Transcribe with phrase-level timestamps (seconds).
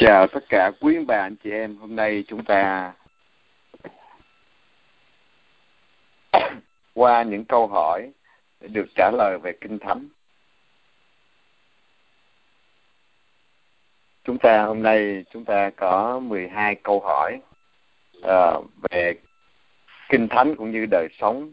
[0.00, 1.76] Chào tất cả quý bà anh chị em.
[1.76, 2.92] Hôm nay chúng ta
[6.94, 8.10] qua những câu hỏi
[8.60, 10.08] để được trả lời về Kinh Thánh.
[14.24, 17.40] Chúng ta hôm nay chúng ta có 12 câu hỏi
[18.18, 19.14] uh, về
[20.08, 21.52] Kinh Thánh cũng như đời sống.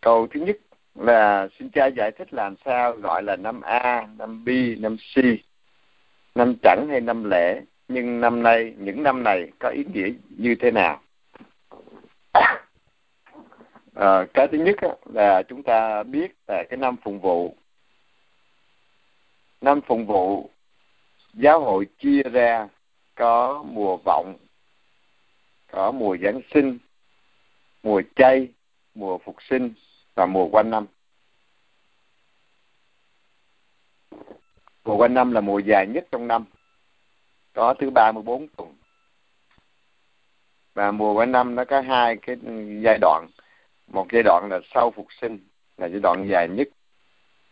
[0.00, 0.56] Câu thứ nhất
[0.94, 4.48] là xin cha giải thích làm sao gọi là năm A, năm B,
[4.78, 5.18] năm C
[6.40, 10.54] năm chẵn hay năm lễ nhưng năm nay những năm này có ý nghĩa như
[10.60, 11.00] thế nào?
[13.94, 14.76] À, cái thứ nhất
[15.14, 17.56] là chúng ta biết là cái năm phụng vụ.
[19.60, 20.50] Năm phụng vụ
[21.34, 22.68] giáo hội chia ra
[23.14, 24.34] có mùa vọng
[25.72, 26.78] có mùa giáng sinh
[27.82, 28.48] mùa chay
[28.94, 29.72] mùa phục sinh
[30.14, 30.86] và mùa quanh năm.
[34.84, 36.44] Mùa quanh năm là mùa dài nhất trong năm.
[37.54, 38.74] Có thứ ba mươi bốn tuần.
[40.74, 42.36] Và mùa quanh năm nó có hai cái
[42.82, 43.28] giai đoạn.
[43.86, 45.38] Một giai đoạn là sau phục sinh
[45.76, 46.68] là giai đoạn dài nhất.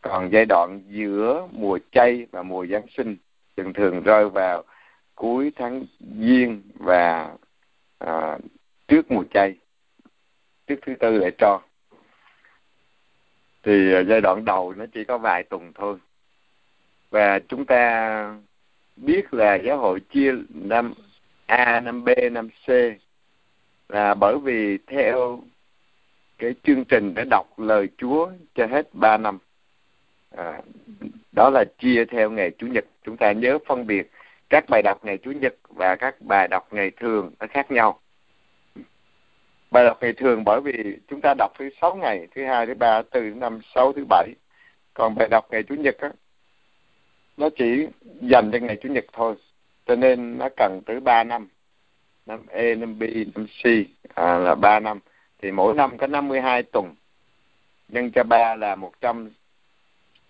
[0.00, 3.16] Còn giai đoạn giữa mùa chay và mùa giáng sinh
[3.56, 4.64] thường thường rơi vào
[5.14, 5.84] cuối tháng
[6.18, 7.36] giêng và
[7.98, 8.38] à,
[8.88, 9.54] trước mùa chay
[10.66, 11.60] trước thứ tư lễ cho.
[13.62, 15.98] Thì à, giai đoạn đầu nó chỉ có vài tuần thôi
[17.10, 18.34] và chúng ta
[18.96, 20.94] biết là giáo hội chia năm
[21.46, 22.70] A, năm B, năm C
[23.88, 25.42] là bởi vì theo
[26.38, 29.38] cái chương trình để đọc lời Chúa cho hết ba năm.
[30.36, 30.62] À,
[31.32, 32.84] đó là chia theo ngày Chủ nhật.
[33.04, 34.10] Chúng ta nhớ phân biệt
[34.50, 38.00] các bài đọc ngày Chủ nhật và các bài đọc ngày thường nó khác nhau.
[39.70, 42.74] Bài đọc ngày thường bởi vì chúng ta đọc thứ sáu ngày, thứ hai, thứ
[42.74, 44.28] ba, thứ năm, sáu, thứ bảy.
[44.94, 46.10] Còn bài đọc ngày Chủ nhật á,
[47.38, 47.86] nó chỉ
[48.20, 49.36] dành cho ngày chủ nhật thôi
[49.88, 51.48] cho nên nó cần tới ba năm.
[52.26, 53.02] Năm E năm B
[53.34, 53.66] năm C
[54.14, 55.00] à, là ba năm.
[55.42, 56.94] Thì mỗi năm có 52 tuần.
[57.88, 59.30] Nhân cho ba là một trăm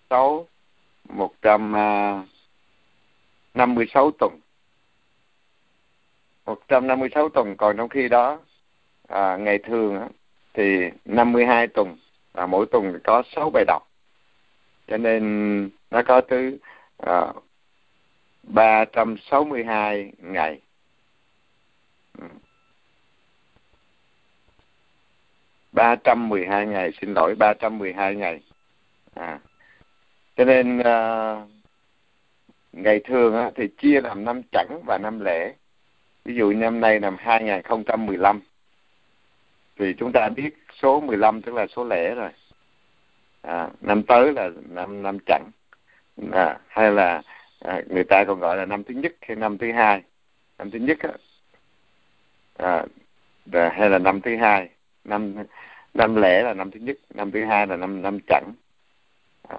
[0.09, 0.47] sáu
[1.09, 2.23] một trăm à,
[3.53, 4.39] năm mươi sáu tuần.
[6.45, 8.39] Một trăm năm mươi sáu tuần còn trong khi đó
[9.07, 10.07] à, ngày thường á,
[10.53, 11.97] thì năm mươi hai tuần.
[12.33, 13.83] Và mỗi tuần có sáu bài đọc.
[14.87, 16.59] Cho nên nó có tới
[16.99, 17.33] Ờ, à,
[18.43, 20.61] 362 ngày.
[22.17, 22.25] Ừ.
[25.71, 28.41] ba trăm mười hai ngày xin lỗi ba trăm mười hai ngày.
[29.15, 29.39] À.
[30.37, 31.35] Cho nên à,
[32.71, 35.53] ngày thường á, thì chia làm năm chẵn và năm lễ
[36.25, 38.41] ví dụ năm nay năm 2015
[39.79, 40.49] thì chúng ta biết
[40.81, 42.29] số 15 tức là số lễ rồi.
[43.41, 45.43] À, năm tới là năm năm chẵn
[46.31, 47.21] à, hay là
[47.59, 50.01] à, người ta còn gọi là năm thứ nhất hay năm thứ hai.
[50.57, 51.13] Năm thứ nhất á,
[52.57, 52.85] à,
[53.71, 54.69] hay là năm thứ hai.
[55.03, 55.35] Năm
[55.93, 58.53] năm lẻ là năm thứ nhất năm thứ hai là năm năm chẳng
[59.49, 59.57] à,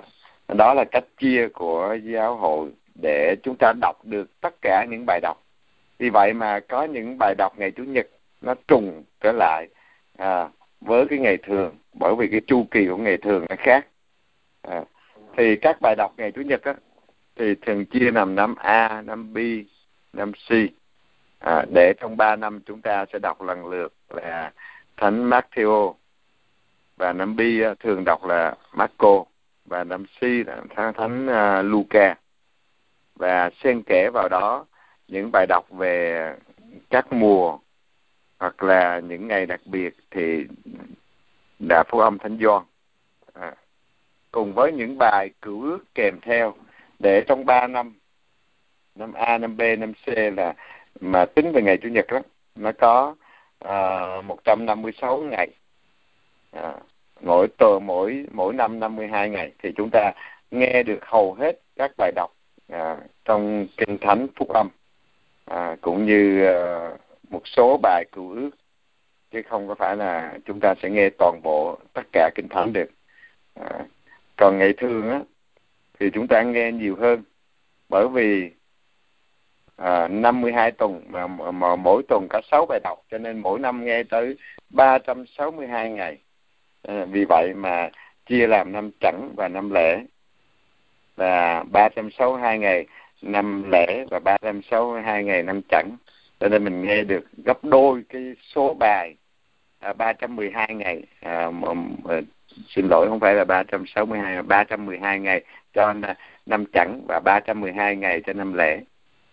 [0.49, 2.71] đó là cách chia của giáo hội
[3.03, 5.43] để chúng ta đọc được tất cả những bài đọc.
[5.99, 8.07] Vì vậy mà có những bài đọc ngày chủ nhật
[8.41, 9.69] nó trùng trở lại
[10.19, 10.49] à,
[10.81, 13.87] với cái ngày thường bởi vì cái chu kỳ của ngày thường nó khác.
[14.63, 14.83] À,
[15.37, 16.75] thì các bài đọc ngày chủ nhật á
[17.37, 19.39] thì thường chia làm năm A, năm B,
[20.13, 20.53] năm C.
[21.39, 24.53] À, để trong ba năm chúng ta sẽ đọc lần lượt là
[24.97, 25.95] Thánh Matthew
[26.97, 27.41] và năm B
[27.81, 29.25] thường đọc là Marco
[29.65, 32.15] và năm C là Thánh, Thánh uh, Luca
[33.15, 34.67] và xen kẽ vào đó
[35.09, 36.35] những bài đọc về
[36.91, 37.59] các mùa
[38.39, 40.47] hoặc là những ngày đặc biệt thì
[41.59, 42.63] đã phúc âm Thánh Gioan
[43.33, 43.55] à,
[44.33, 46.55] cùng với những bài cựu ước kèm theo
[46.99, 47.95] để trong 3 năm
[48.95, 50.55] năm A, năm B, năm C là
[51.01, 52.21] mà tính về ngày chủ nhật đó
[52.55, 53.15] nó có
[53.59, 55.49] à, uh, 156 ngày.
[56.53, 56.75] À,
[57.21, 59.53] mỗi tuần mỗi mỗi năm 52 ngày.
[59.63, 60.13] Thì chúng ta
[60.51, 62.31] nghe được hầu hết các bài đọc
[62.69, 64.69] à, trong kinh thánh phúc âm.
[65.45, 66.91] À, cũng như à,
[67.31, 68.51] một số bài cựu ước
[69.31, 72.73] chứ không có phải là chúng ta sẽ nghe toàn bộ tất cả kinh thánh
[72.73, 72.91] được.
[73.55, 73.87] À,
[74.41, 75.21] còn ngày thường á
[76.01, 77.23] thì chúng ta nghe nhiều hơn.
[77.89, 78.51] Bởi vì
[79.77, 83.85] à, 52 tuần mà, mà mỗi tuần có 6 bài đọc cho nên mỗi năm
[83.85, 84.37] nghe tới
[84.71, 86.19] 362 ngày.
[86.83, 87.91] À, vì vậy mà
[88.27, 89.99] chia làm năm chẵn và năm lễ
[91.17, 92.87] là 362 ngày
[93.23, 95.87] năm lễ và 362 ngày năm chẵn.
[96.41, 99.15] Cho nên mình nghe được gấp đôi cái số bài
[99.79, 101.51] à, 312 ngày à,
[102.69, 105.95] xin lỗi không phải là 362 mà 312 à, ngày cho
[106.47, 108.81] năm chẵn và 312 ngày cho năm lễ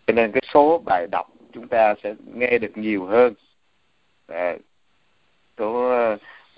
[0.07, 3.33] cho nên cái số bài đọc chúng ta sẽ nghe được nhiều hơn.
[4.27, 4.55] À,
[5.57, 5.91] số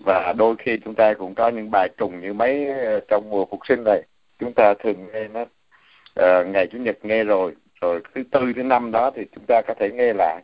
[0.06, 3.46] và đôi khi chúng ta cũng có những bài trùng như mấy à, trong mùa
[3.46, 4.02] phục sinh này.
[4.40, 8.64] Chúng ta thường nghe nó uh, ngày chủ nhật nghe rồi rồi thứ tư thứ
[8.64, 10.42] năm đó thì chúng ta có thể nghe lại.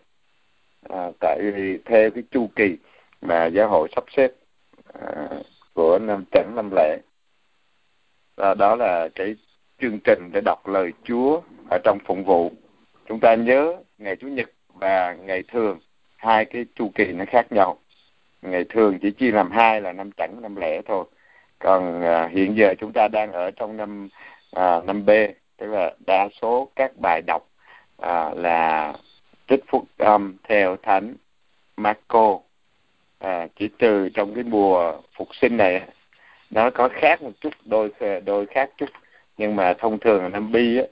[0.89, 2.77] À, tại vì theo cái chu kỳ
[3.21, 4.31] mà giáo hội sắp xếp
[4.93, 5.29] à,
[5.75, 6.99] của năm chẵn năm lễ
[8.35, 9.35] và đó là cái
[9.81, 12.51] chương trình để đọc lời Chúa ở trong phụng vụ.
[13.07, 15.79] Chúng ta nhớ ngày chủ nhật và ngày thường
[16.15, 17.77] hai cái chu kỳ nó khác nhau.
[18.41, 21.05] Ngày thường chỉ chia làm hai là năm chẵn năm lẻ thôi.
[21.59, 24.09] Còn à, hiện giờ chúng ta đang ở trong năm
[24.51, 25.09] à, năm B
[25.57, 27.41] tức là đa số các bài đọc
[27.97, 28.93] à, là
[29.47, 31.15] trích phúc âm theo thánh
[31.77, 32.39] Marco
[33.25, 35.81] à, chỉ trừ trong cái mùa phục sinh này
[36.49, 37.89] nó có khác một chút đôi
[38.25, 38.89] đôi khác chút.
[39.37, 40.83] Nhưng mà thông thường năm bi á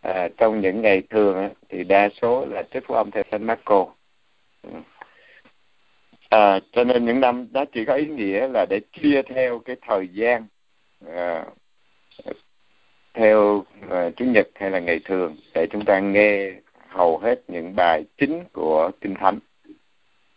[0.00, 3.44] à, trong những ngày thường á, thì đa số là trích phúc âm theo thánh
[3.44, 3.86] Marco.
[4.62, 4.70] Ừ.
[6.30, 9.76] À, cho nên những năm đó chỉ có ý nghĩa là để chia theo cái
[9.86, 10.46] thời gian
[11.14, 11.44] à,
[13.14, 16.52] theo à, chủ nhật hay là ngày thường để chúng ta nghe
[16.88, 19.38] hầu hết những bài chính của kinh thánh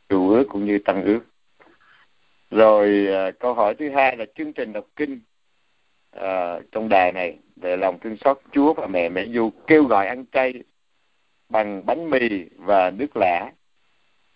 [0.10, 1.31] chủ ước cũng như tăng ước
[2.52, 5.20] rồi uh, câu hỏi thứ hai là chương trình đọc kinh
[6.18, 10.08] uh, trong đài này về lòng thương xót Chúa và mẹ mẹ Du kêu gọi
[10.08, 10.54] ăn chay
[11.50, 13.52] bằng bánh mì và nước lã.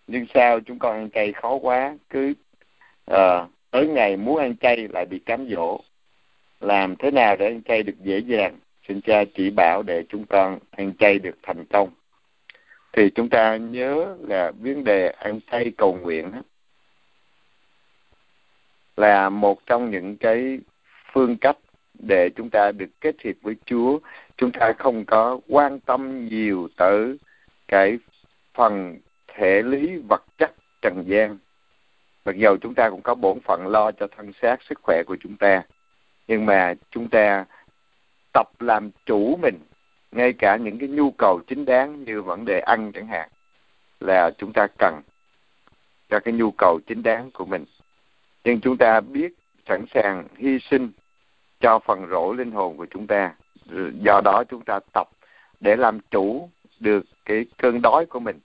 [0.08, 2.34] Nhưng sao chúng con ăn chay khó quá cứ
[3.12, 5.80] uh, tới ngày muốn ăn chay lại bị cám dỗ.
[6.60, 8.60] Làm thế nào để ăn chay được dễ dàng?
[8.88, 11.90] Xin cha chỉ bảo để chúng con ăn chay được thành công.
[12.94, 16.32] Thì chúng ta nhớ là vấn đề ăn chay cầu nguyện
[18.98, 20.60] là một trong những cái
[21.14, 21.58] phương cách
[21.94, 24.00] để chúng ta được kết hiệp với Chúa.
[24.38, 27.18] Chúng ta không có quan tâm nhiều tới
[27.68, 27.98] cái
[28.54, 28.98] phần
[29.28, 30.52] thể lý vật chất
[30.82, 31.38] trần gian.
[32.26, 35.18] Mặc dầu chúng ta cũng có bổn phận lo cho thân xác, sức khỏe của
[35.20, 35.64] chúng ta,
[36.28, 37.46] nhưng mà chúng ta
[38.34, 39.60] tập làm chủ mình,
[40.12, 43.30] ngay cả những cái nhu cầu chính đáng như vấn đề ăn chẳng hạn,
[44.00, 45.02] là chúng ta cần
[46.10, 47.66] cho cái nhu cầu chính đáng của mình
[48.46, 49.34] nhưng chúng ta biết
[49.68, 50.92] sẵn sàng hy sinh
[51.60, 53.36] cho phần rỗ linh hồn của chúng ta.
[54.04, 55.08] Do đó chúng ta tập
[55.60, 56.50] để làm chủ
[56.80, 58.40] được cái cơn đói của mình.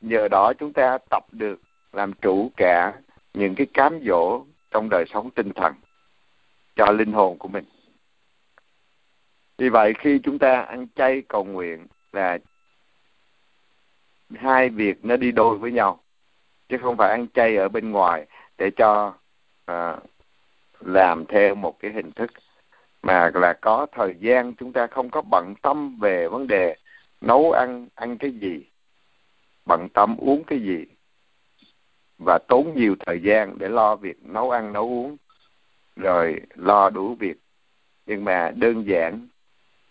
[0.00, 1.60] Nhờ đó chúng ta tập được
[1.92, 2.92] làm chủ cả
[3.34, 5.74] những cái cám dỗ trong đời sống tinh thần
[6.76, 7.64] cho linh hồn của mình.
[9.58, 12.38] Vì vậy khi chúng ta ăn chay cầu nguyện là
[14.34, 16.00] hai việc nó đi đôi với nhau
[16.68, 18.26] chứ không phải ăn chay ở bên ngoài
[18.58, 19.14] để cho
[19.66, 19.96] à,
[20.80, 22.30] làm theo một cái hình thức
[23.02, 26.76] mà là có thời gian chúng ta không có bận tâm về vấn đề
[27.20, 28.64] nấu ăn ăn cái gì
[29.66, 30.84] bận tâm uống cái gì
[32.18, 35.16] và tốn nhiều thời gian để lo việc nấu ăn nấu uống
[35.96, 37.36] rồi lo đủ việc.
[38.06, 39.28] Nhưng mà đơn giản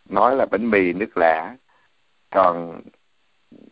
[0.09, 1.55] nói là bánh mì nước lã.
[2.31, 2.81] Còn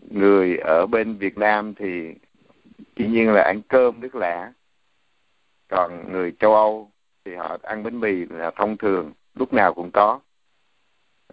[0.09, 2.13] người ở bên Việt Nam thì
[2.95, 4.51] dĩ nhiên là ăn cơm nước lã.
[5.67, 6.91] Còn người châu Âu
[7.25, 10.19] thì họ ăn bánh mì là thông thường lúc nào cũng có.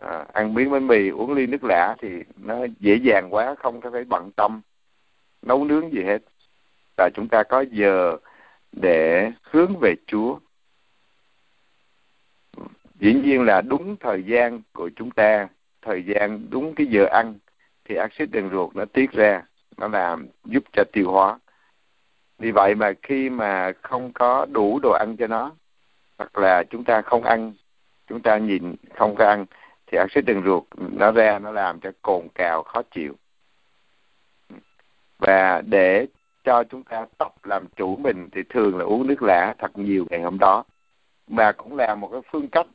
[0.01, 3.81] À, ăn miếng bánh mì uống ly nước lã thì nó dễ dàng quá không
[3.81, 4.61] có phải bận tâm
[5.43, 6.19] nấu nướng gì hết.
[6.96, 8.17] Và chúng ta có giờ
[8.73, 10.39] để hướng về Chúa.
[13.01, 15.49] Dĩ nhiên là đúng thời gian của chúng ta
[15.82, 17.34] thời gian đúng cái giờ ăn
[17.84, 19.43] thì axit đường ruột nó tiết ra
[19.77, 21.39] nó làm giúp cho tiêu hóa
[22.41, 25.53] vì vậy mà khi mà không có đủ đồ ăn cho nó
[26.19, 27.53] hoặc là chúng ta không ăn
[28.06, 29.47] chúng ta nhìn không có ăn
[29.87, 33.15] thì axit đường ruột nó ra nó làm cho cồn cào khó chịu.
[35.19, 36.06] Và để
[36.44, 40.06] cho chúng ta tập làm chủ mình thì thường là uống nước lã thật nhiều
[40.11, 40.65] ngày hôm đó.
[41.29, 42.67] Mà cũng là một cái phương cách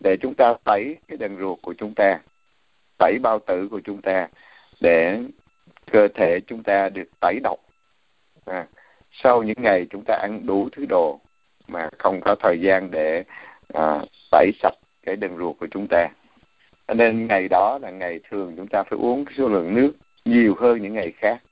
[0.00, 2.18] để chúng ta tẩy cái đường ruột của chúng ta
[2.98, 4.28] tẩy bao tử của chúng ta
[4.80, 5.20] để
[5.92, 7.58] cơ thể chúng ta được tẩy độc.
[8.44, 8.66] À,
[9.12, 11.20] sau những ngày chúng ta ăn đủ thứ đồ
[11.68, 13.24] mà không có thời gian để
[13.74, 14.00] à,
[14.30, 16.08] tẩy sạch cái đường ruột của chúng ta.
[16.88, 19.92] Cho nên ngày đó là ngày thường chúng ta phải uống số lượng nước
[20.24, 21.42] nhiều hơn những ngày khác.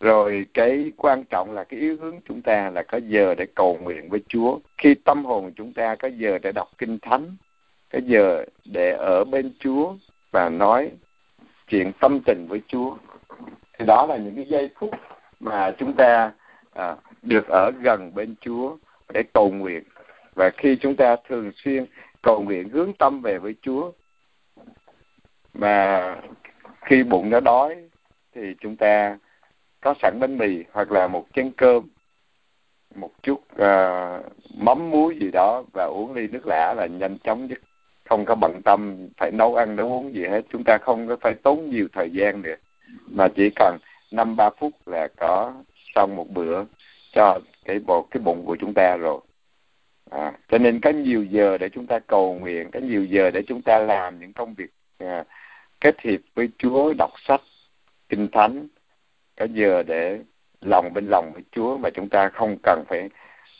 [0.00, 3.78] Rồi cái quan trọng là cái yếu hướng chúng ta là có giờ để cầu
[3.82, 4.58] nguyện với Chúa.
[4.78, 7.36] Khi tâm hồn chúng ta có giờ để đọc kinh thánh
[7.92, 9.94] có giờ để ở bên Chúa
[10.30, 10.90] và nói
[11.68, 12.96] chuyện tâm tình với Chúa
[13.78, 14.90] thì đó là những cái giây phút
[15.40, 16.32] mà chúng ta
[16.74, 18.76] à, được ở gần bên Chúa
[19.12, 19.82] để cầu nguyện.
[20.34, 21.86] Và khi chúng ta thường xuyên
[22.22, 23.92] cầu nguyện hướng tâm về với Chúa
[25.54, 26.16] mà
[26.80, 27.76] khi bụng nó đói
[28.34, 29.18] thì chúng ta
[29.80, 31.88] có sẵn bánh mì hoặc là một chén cơm
[32.94, 37.46] một chút uh, mắm muối gì đó và uống ly nước lã là nhanh chóng
[37.46, 37.58] nhất.
[38.04, 40.40] Không có bận tâm phải nấu ăn nấu uống gì hết.
[40.50, 42.54] Chúng ta không có phải tốn nhiều thời gian nữa
[43.10, 43.78] mà chỉ cần
[44.10, 45.54] năm ba phút là có
[45.94, 46.64] xong một bữa
[47.12, 49.20] cho cái bộ cái bụng của chúng ta rồi.
[50.10, 53.42] À, cho nên có nhiều giờ để chúng ta cầu nguyện có nhiều giờ để
[53.48, 55.24] chúng ta làm những công việc à,
[55.80, 57.40] kết hiệp với Chúa đọc sách
[58.08, 58.68] kinh thánh.
[59.36, 60.18] Có giờ để
[60.60, 63.08] lòng bên lòng với Chúa mà chúng ta không cần phải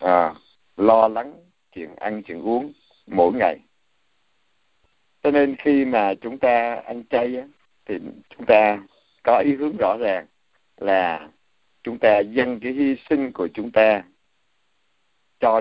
[0.01, 0.35] à,
[0.77, 1.33] lo lắng
[1.73, 2.73] chuyện ăn chuyện uống
[3.07, 3.59] mỗi ngày.
[5.23, 7.45] Cho nên khi mà chúng ta ăn chay á,
[7.87, 7.95] thì
[8.37, 8.79] chúng ta
[9.29, 10.27] có ý hướng rõ ràng
[10.77, 11.29] là
[11.83, 14.03] chúng ta dâng cái hy sinh của chúng ta
[15.41, 15.61] cho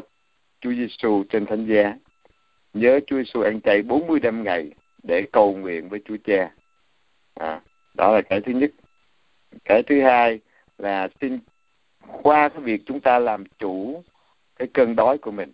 [0.61, 1.97] Chúa Giêsu trên thánh giá.
[2.73, 4.71] Nhớ Chúa Giêsu ăn chay 40 năm ngày
[5.03, 6.51] để cầu nguyện với Chúa Cha.
[7.33, 7.61] À,
[7.93, 8.71] đó là cái thứ nhất.
[9.65, 10.39] Cái thứ hai
[10.77, 11.39] là xin
[12.23, 14.03] qua cái việc chúng ta làm chủ
[14.55, 15.53] cái cơn đói của mình.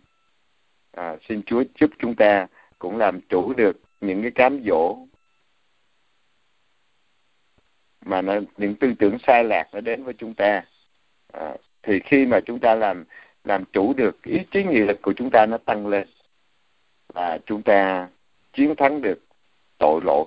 [0.91, 2.47] À, xin Chúa giúp chúng ta
[2.79, 4.97] cũng làm chủ được những cái cám dỗ
[8.05, 10.63] mà nó, những tư tưởng sai lạc nó đến với chúng ta.
[11.33, 13.03] À, thì khi mà chúng ta làm
[13.43, 16.07] làm chủ được ý chí nghị lực của chúng ta nó tăng lên
[17.13, 18.07] và chúng ta
[18.53, 19.19] chiến thắng được
[19.77, 20.25] tội lỗi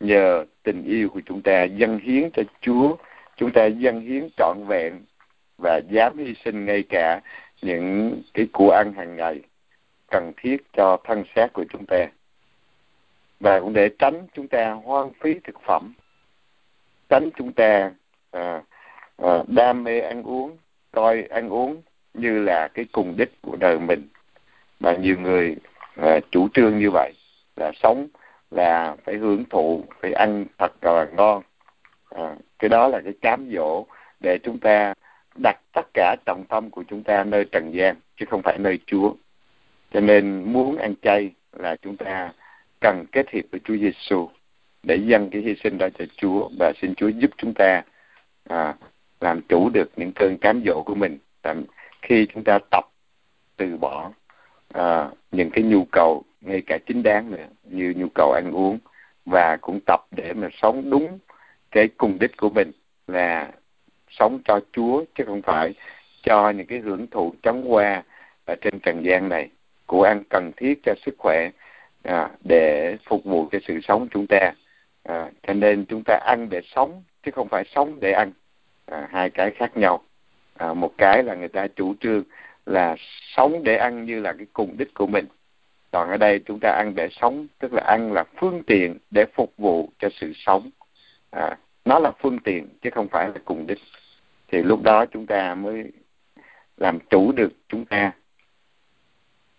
[0.00, 2.96] nhờ tình yêu của chúng ta dâng hiến cho Chúa.
[3.36, 5.00] Chúng ta dâng hiến trọn vẹn
[5.58, 7.20] và dám hy sinh ngay cả
[7.62, 9.40] những cái của ăn hàng ngày
[10.10, 12.06] cần thiết cho thân xác của chúng ta.
[13.40, 15.94] Và cũng để tránh chúng ta hoang phí thực phẩm
[17.08, 17.90] tránh chúng ta
[18.30, 18.62] à,
[19.16, 20.56] à, đam mê ăn uống
[20.92, 21.82] coi ăn uống
[22.14, 24.08] như là cái cùng đích của đời mình.
[24.80, 25.56] Mà nhiều người
[25.96, 27.12] à, chủ trương như vậy
[27.56, 28.06] là sống
[28.50, 31.42] là phải hưởng thụ phải ăn thật là ngon.
[32.10, 33.86] À, cái đó là cái cám dỗ
[34.20, 34.94] để chúng ta
[35.42, 38.78] đặt tất cả trọng tâm của chúng ta nơi trần gian chứ không phải nơi
[38.86, 39.14] Chúa.
[39.92, 42.32] Cho nên muốn ăn chay là chúng ta
[42.80, 44.28] cần kết hiệp với Chúa Giêsu
[44.86, 47.82] để dâng cái hy sinh đó cho Chúa và xin Chúa giúp chúng ta
[48.48, 48.74] à,
[49.20, 51.18] làm chủ được những cơn cám dỗ của mình.
[51.42, 51.64] Làm
[52.02, 52.84] khi chúng ta tập
[53.56, 54.10] từ bỏ
[54.72, 58.78] à, những cái nhu cầu ngay cả chính đáng nữa như nhu cầu ăn uống
[59.24, 61.18] và cũng tập để mà sống đúng
[61.70, 62.72] cái cùng đích của mình
[63.06, 63.50] là
[64.10, 65.74] sống cho Chúa chứ không phải
[66.22, 68.02] cho những cái hưởng thụ chóng qua
[68.44, 69.48] ở trên trần gian này.
[69.86, 71.50] Của ăn cần thiết cho sức khỏe
[72.02, 74.52] à, để phục vụ cho sự sống chúng ta
[75.06, 78.32] à, cho nên chúng ta ăn để sống chứ không phải sống để ăn.
[78.86, 80.02] À, hai cái khác nhau.
[80.56, 82.22] À, một cái là người ta chủ trương
[82.66, 82.96] là
[83.36, 85.26] sống để ăn như là cái cùng đích của mình.
[85.92, 89.24] Còn ở đây chúng ta ăn để sống tức là ăn là phương tiện để
[89.34, 90.70] phục vụ cho sự sống.
[91.30, 93.78] À, nó là phương tiện chứ không phải là cùng đích.
[94.48, 95.84] Thì lúc đó chúng ta mới
[96.76, 98.12] làm chủ được chúng ta.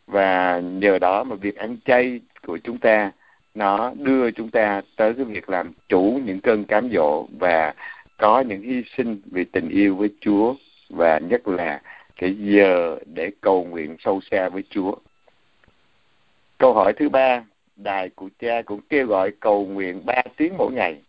[0.07, 3.11] Và nhờ đó mà việc ăn chay của chúng ta
[3.57, 7.73] nó đưa chúng ta tới cái việc làm chủ những cơn cám dỗ và
[8.17, 10.55] có những hy sinh vì tình yêu với Chúa
[10.89, 11.81] và nhất là
[12.15, 14.95] cái giờ để cầu nguyện sâu xa với Chúa.
[16.57, 17.43] Câu hỏi thứ ba,
[17.75, 21.01] đài của cha cũng kêu gọi cầu nguyện ba tiếng mỗi ngày.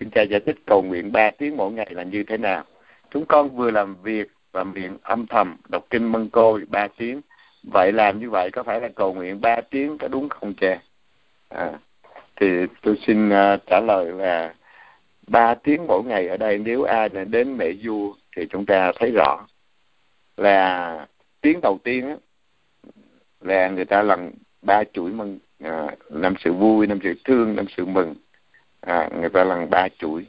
[0.00, 2.64] Xin cha giải thích cầu nguyện ba tiếng mỗi ngày là như thế nào.
[3.10, 7.20] Chúng con vừa làm việc và miệng âm thầm đọc kinh mân côi ba tiếng.
[7.62, 10.80] Vậy làm như vậy có phải là cầu nguyện ba tiếng có đúng không cha?
[11.54, 11.72] À,
[12.36, 12.46] thì
[12.82, 14.54] tôi xin uh, trả lời là
[15.26, 19.10] ba tiếng mỗi ngày ở đây nếu ai đến mẹ du thì chúng ta thấy
[19.10, 19.46] rõ
[20.36, 21.06] là
[21.40, 22.16] tiếng đầu tiên
[23.40, 24.32] là người ta lần
[24.62, 28.14] ba chuỗi mừng à, năm sự vui năm sự thương năm sự mừng.
[28.80, 30.26] À, người ta lần ba chuỗi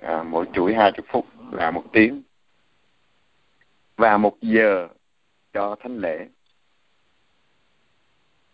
[0.00, 2.22] à, mỗi chuỗi hai chục phút là một tiếng.
[3.96, 4.88] Và một giờ
[5.52, 6.28] cho thánh lễ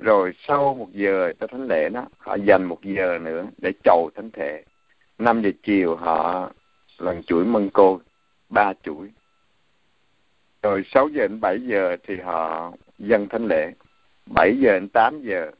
[0.04, 4.10] rồi sau một giờ cho thánh lễ đó họ dành một giờ nữa để chầu
[4.16, 4.64] thánh thể.
[5.18, 6.50] Năm giờ chiều họ
[6.98, 8.00] lần chuỗi mân cô
[8.48, 9.10] ba chuỗi.
[10.62, 13.72] Rồi sáu giờ đến bảy giờ thì họ dân thánh lễ.
[14.26, 15.50] Bảy giờ đến tám giờ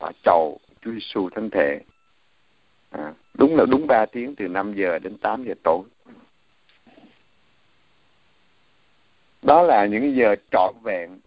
[0.00, 1.80] họ chầu Chúa Giêsu thánh thể.
[2.90, 5.82] À, đúng là đúng ba tiếng từ năm giờ đến tám giờ tối.
[9.42, 11.18] Đó là những giờ trọn vẹn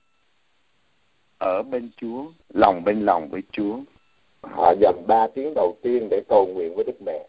[1.41, 3.79] ở bên Chúa, lòng bên lòng với Chúa.
[4.41, 7.27] Họ dành ba tiếng đầu tiên để cầu nguyện với Đức Mẹ,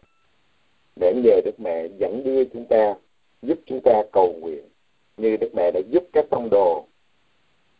[1.00, 2.94] để nhờ Đức Mẹ dẫn đưa chúng ta,
[3.42, 4.64] giúp chúng ta cầu nguyện,
[5.16, 6.86] như Đức Mẹ đã giúp các tông đồ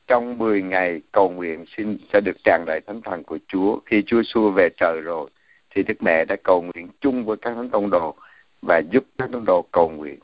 [0.07, 3.79] trong 10 ngày cầu nguyện xin sẽ được tràn đầy thánh thần của Chúa.
[3.87, 5.31] Khi Chúa xua về trời rồi,
[5.71, 8.15] thì Đức Mẹ đã cầu nguyện chung với các thánh tông đồ
[8.63, 10.19] và giúp các tông đồ cầu nguyện.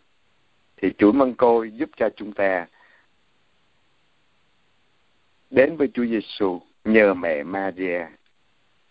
[0.77, 2.67] Thì Chúa Mân Côi giúp cho chúng ta
[5.51, 8.07] đến với Chúa Giêsu nhờ mẹ Maria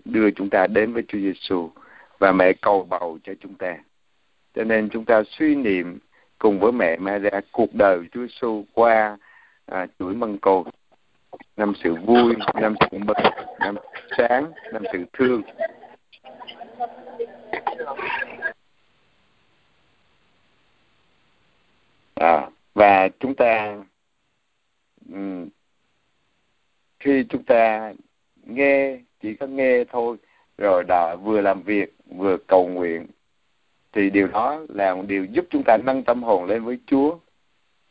[0.05, 1.69] đưa chúng ta đến với Chúa Giêsu
[2.19, 3.77] và mẹ cầu bầu cho chúng ta.
[4.55, 5.99] Cho nên chúng ta suy niệm
[6.37, 9.17] cùng với mẹ Maria cuộc đời Chúa Giêsu qua
[9.65, 10.63] à, chuỗi mân côi
[11.57, 13.17] năm sự vui, năm sự mừng,
[13.59, 13.75] năm
[14.17, 15.41] sáng, năm sự thương.
[22.15, 23.77] À, và chúng ta
[25.09, 25.49] um,
[26.99, 27.93] khi chúng ta
[28.43, 30.17] nghe chỉ có nghe thôi
[30.57, 33.07] rồi đã vừa làm việc vừa cầu nguyện
[33.91, 37.17] thì điều đó là một điều giúp chúng ta nâng tâm hồn lên với Chúa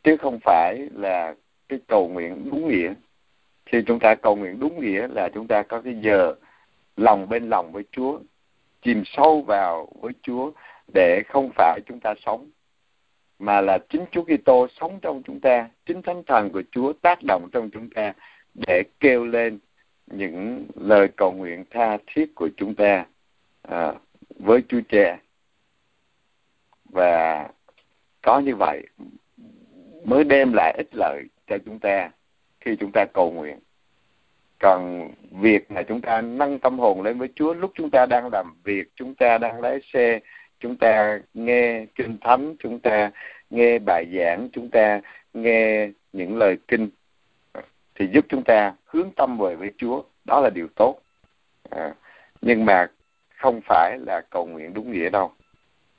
[0.03, 1.35] chứ không phải là
[1.69, 2.93] cái cầu nguyện đúng nghĩa.
[3.65, 6.35] Khi chúng ta cầu nguyện đúng nghĩa là chúng ta có cái giờ
[6.97, 8.19] lòng bên lòng với Chúa
[8.81, 10.51] chìm sâu vào với Chúa
[10.93, 12.49] để không phải chúng ta sống
[13.39, 17.19] mà là chính Chúa Kitô sống trong chúng ta, chính Thánh Thần của Chúa tác
[17.27, 18.13] động trong chúng ta
[18.67, 19.59] để kêu lên
[20.07, 23.05] những lời cầu nguyện tha thiết của chúng ta
[23.61, 23.93] à,
[24.39, 25.17] với Chúa Cha.
[26.85, 27.47] Và
[28.21, 28.83] có như vậy
[30.03, 32.11] mới đem lại ích lợi cho chúng ta
[32.59, 33.59] khi chúng ta cầu nguyện.
[34.59, 38.29] Còn việc mà chúng ta nâng tâm hồn lên với Chúa lúc chúng ta đang
[38.31, 40.19] làm việc chúng ta đang lái xe
[40.59, 43.11] chúng ta nghe kinh thánh chúng ta
[43.49, 45.01] nghe bài giảng chúng ta
[45.33, 46.89] nghe những lời kinh
[47.99, 50.03] thì giúp chúng ta hướng tâm về với Chúa.
[50.25, 50.99] Đó là điều tốt.
[51.69, 51.93] À,
[52.41, 52.87] nhưng mà
[53.35, 55.31] không phải là cầu nguyện đúng nghĩa đâu.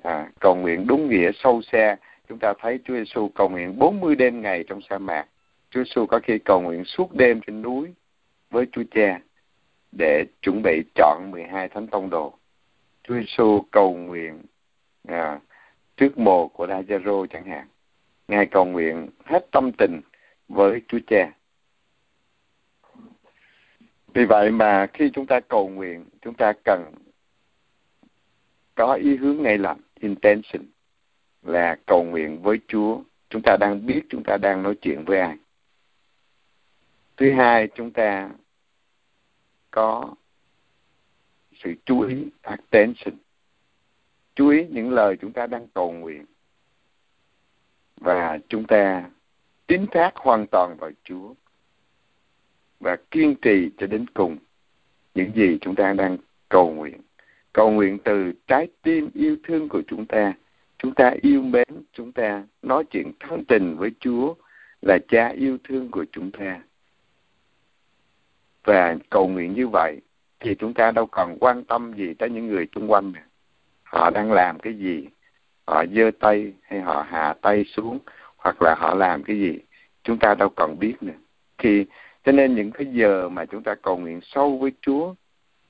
[0.03, 1.97] À, cầu nguyện đúng nghĩa sâu xa.
[2.29, 5.27] Chúng ta thấy Chúa Giêsu cầu nguyện 40 đêm ngày trong sa mạc.
[5.71, 7.95] Chúa Giêsu có khi cầu nguyện suốt đêm trên núi
[8.51, 9.21] với Chúa Cha
[9.93, 12.35] để chuẩn bị chọn 12 thánh tông đồ.
[13.03, 14.43] Chúa Giêsu cầu nguyện
[15.09, 15.41] à,
[15.97, 17.67] trước mồ của Lazaro chẳng hạn.
[18.29, 20.01] Ngài cầu nguyện hết tâm tình
[20.49, 21.33] với Chúa Cha
[24.19, 26.93] vì vậy mà khi chúng ta cầu nguyện, chúng ta cần
[28.75, 30.63] có ý hướng ngay lành intention
[31.43, 33.01] là cầu nguyện với Chúa.
[33.31, 35.37] Chúng ta đang biết chúng ta đang nói chuyện với ai.
[37.17, 38.31] Thứ hai, chúng ta
[39.71, 40.15] có
[41.53, 43.15] sự chú ý, attention.
[44.35, 46.25] Chú ý những lời chúng ta đang cầu nguyện.
[47.97, 49.11] Và chúng ta
[49.67, 51.35] tín thác hoàn toàn vào Chúa
[52.81, 54.37] và kiên trì cho đến cùng
[55.15, 56.17] những gì chúng ta đang
[56.49, 57.01] cầu nguyện.
[57.53, 60.33] Cầu nguyện từ trái tim yêu thương của chúng ta.
[60.79, 64.35] Chúng ta yêu mến, chúng ta nói chuyện thân tình với Chúa
[64.83, 66.61] là cha yêu thương của chúng ta.
[68.65, 70.01] Và cầu nguyện như vậy
[70.41, 73.21] thì chúng ta đâu còn quan tâm gì tới những người xung quanh nữa.
[73.83, 75.09] họ đang làm cái gì?
[75.67, 77.99] Họ giơ tay hay họ hạ tay xuống?
[78.37, 79.59] Hoặc là họ làm cái gì?
[80.03, 81.15] Chúng ta đâu còn biết nữa
[81.59, 81.87] khi
[82.29, 85.15] cho nên những cái giờ mà chúng ta cầu nguyện sâu với Chúa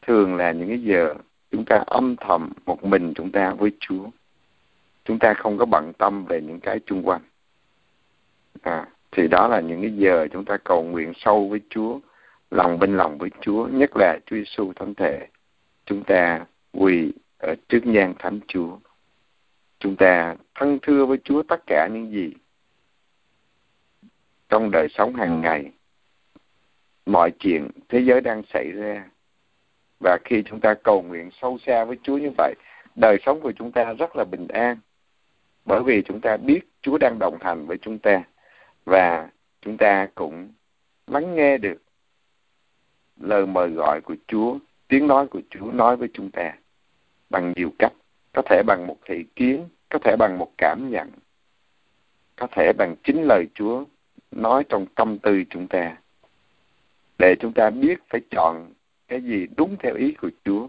[0.02, 1.14] thường là những cái giờ
[1.50, 4.04] chúng ta âm thầm một mình chúng ta với Chúa.
[5.04, 7.20] Chúng ta không có bận tâm về những cái chung quanh.
[8.62, 11.98] À, thì đó là những cái giờ chúng ta cầu nguyện sâu với Chúa,
[12.50, 15.26] lòng bên lòng với Chúa, nhất là Chúa Giêsu thánh thể.
[15.86, 18.78] Chúng ta quỳ ở trước nhan thánh Chúa.
[19.78, 22.32] Chúng ta thân thưa với Chúa tất cả những gì
[24.48, 25.72] trong đời sống hàng ngày
[27.08, 29.04] mọi chuyện thế giới đang xảy ra.
[30.00, 32.54] Và khi chúng ta cầu nguyện sâu xa với Chúa như vậy,
[32.94, 34.76] đời sống của chúng ta rất là bình an,
[35.64, 38.22] bởi vì chúng ta biết Chúa đang đồng hành với chúng ta
[38.84, 39.28] và
[39.60, 40.48] chúng ta cũng
[41.06, 41.82] lắng nghe được
[43.20, 46.52] lời mời gọi của Chúa, tiếng nói của Chúa nói với chúng ta
[47.30, 47.92] bằng nhiều cách,
[48.32, 51.10] có thể bằng một thị kiến, có thể bằng một cảm nhận,
[52.36, 53.84] có thể bằng chính lời Chúa
[54.30, 55.96] nói trong tâm tư chúng ta
[57.18, 58.72] để chúng ta biết phải chọn
[59.08, 60.68] cái gì đúng theo ý của Chúa.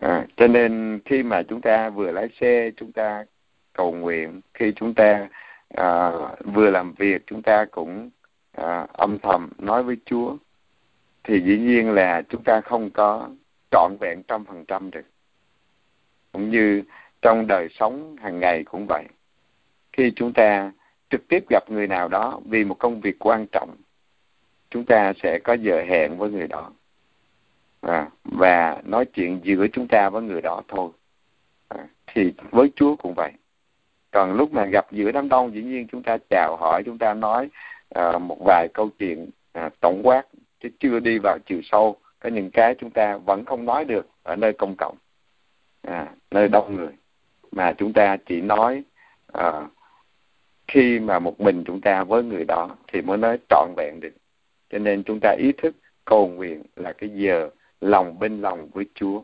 [0.00, 3.24] À, cho nên khi mà chúng ta vừa lái xe chúng ta
[3.72, 5.28] cầu nguyện, khi chúng ta
[5.68, 6.12] à,
[6.44, 8.10] vừa làm việc chúng ta cũng
[8.52, 10.36] à, âm thầm nói với Chúa,
[11.24, 13.28] thì dĩ nhiên là chúng ta không có
[13.70, 15.06] trọn vẹn trăm phần trăm được.
[16.32, 16.82] Cũng như
[17.22, 19.04] trong đời sống hàng ngày cũng vậy.
[19.92, 20.72] Khi chúng ta
[21.10, 23.76] trực tiếp gặp người nào đó vì một công việc quan trọng
[24.70, 26.70] chúng ta sẽ có giờ hẹn với người đó.
[27.80, 30.90] À, và nói chuyện giữa chúng ta với người đó thôi.
[31.68, 33.32] À, thì với Chúa cũng vậy.
[34.10, 37.14] Còn lúc mà gặp giữa đám đông dĩ nhiên chúng ta chào hỏi chúng ta
[37.14, 37.48] nói
[37.94, 40.22] à, một vài câu chuyện à, tổng quát
[40.60, 41.96] chứ chưa đi vào chiều sâu.
[42.20, 44.96] Có những cái chúng ta vẫn không nói được ở nơi công cộng
[45.82, 46.92] à, nơi đông người.
[47.52, 48.82] Mà chúng ta chỉ nói
[49.32, 49.66] à,
[50.68, 54.12] khi mà một mình chúng ta với người đó thì mới nói trọn vẹn được
[54.70, 57.50] cho nên chúng ta ý thức cầu nguyện là cái giờ
[57.80, 59.22] lòng bên lòng với Chúa.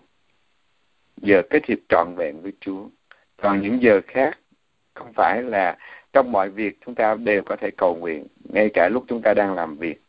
[1.16, 2.88] Giờ kết hiệp trọn vẹn với Chúa.
[3.36, 4.38] Còn những giờ khác
[4.94, 5.76] không phải là
[6.12, 9.34] trong mọi việc chúng ta đều có thể cầu nguyện ngay cả lúc chúng ta
[9.34, 10.02] đang làm việc.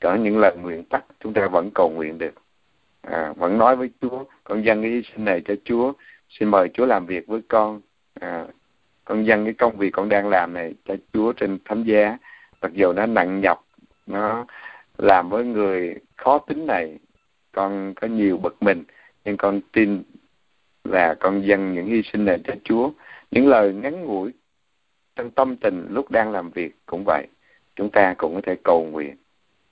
[0.00, 2.34] Có những lời nguyện tắt chúng ta vẫn cầu nguyện được.
[3.02, 5.92] À, vẫn nói với Chúa con dâng cái sinh này cho Chúa
[6.28, 7.80] xin mời Chúa làm việc với con.
[8.20, 8.46] À,
[9.04, 12.18] con dâng cái công việc con đang làm này cho Chúa trên thánh giá.
[12.62, 13.64] Mặc dù nó nặng nhọc
[14.06, 14.46] nó
[15.00, 16.98] làm với người khó tính này,
[17.52, 18.84] con có nhiều bực mình,
[19.24, 20.02] nhưng con tin
[20.84, 22.90] là con dâng những hy sinh này cho Chúa.
[23.30, 24.32] Những lời ngắn ngủi
[25.16, 27.26] trong tâm tình lúc đang làm việc cũng vậy.
[27.76, 29.16] Chúng ta cũng có thể cầu nguyện.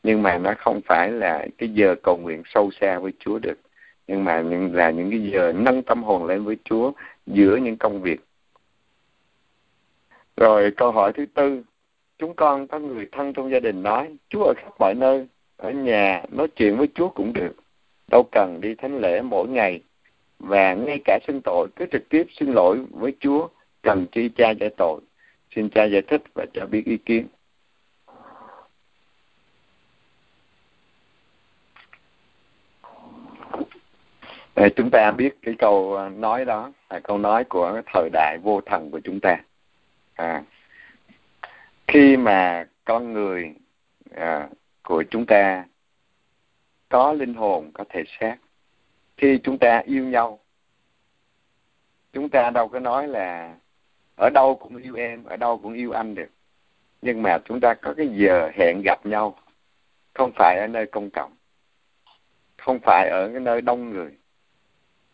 [0.03, 3.59] Nhưng mà nó không phải là cái giờ cầu nguyện sâu xa với Chúa được.
[4.07, 6.93] Nhưng mà những, là những cái giờ nâng tâm hồn lên với Chúa
[7.27, 8.21] giữa những công việc.
[10.37, 11.63] Rồi câu hỏi thứ tư
[12.19, 15.27] chúng con có người thân trong gia đình nói Chúa ở khắp mọi nơi
[15.57, 17.55] ở nhà nói chuyện với Chúa cũng được.
[18.11, 19.81] Đâu cần đi thánh lễ mỗi ngày.
[20.39, 23.49] Và ngay cả xin tội cứ trực tiếp xin lỗi với Chúa
[23.83, 25.01] cần chi cha giải tội.
[25.55, 27.27] Xin cha giải thích và cho biết ý kiến.
[34.57, 38.39] Để chúng ta biết cái câu à, nói đó là câu nói của thời đại
[38.43, 39.37] vô thần của chúng ta.
[40.15, 40.43] À,
[41.89, 43.55] khi mà con người
[44.11, 44.49] à,
[44.83, 45.65] của chúng ta
[46.89, 48.37] có linh hồn có thể xác
[49.17, 50.39] khi chúng ta yêu nhau
[52.13, 53.57] chúng ta đâu có nói là
[54.17, 56.29] ở đâu cũng yêu em ở đâu cũng yêu anh được.
[57.03, 59.39] Nhưng mà chúng ta có cái giờ hẹn gặp nhau
[60.15, 61.33] không phải ở nơi công cộng
[62.57, 64.11] không phải ở cái nơi đông người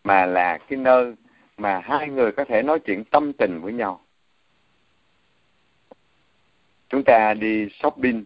[0.04, 1.14] mà là cái nơi
[1.56, 4.04] mà hai người có thể nói chuyện tâm tình với nhau
[6.94, 8.24] chúng ta đi shopping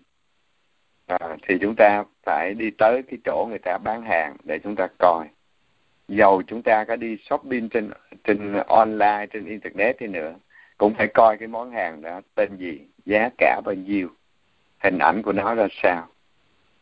[1.06, 4.76] à, thì chúng ta phải đi tới cái chỗ người ta bán hàng để chúng
[4.76, 5.28] ta coi.
[6.08, 7.90] Dầu chúng ta có đi shopping trên
[8.24, 10.34] trên online trên internet thì nữa
[10.78, 14.08] cũng phải coi cái món hàng đó tên gì giá cả bao nhiêu
[14.78, 16.08] hình ảnh của nó ra sao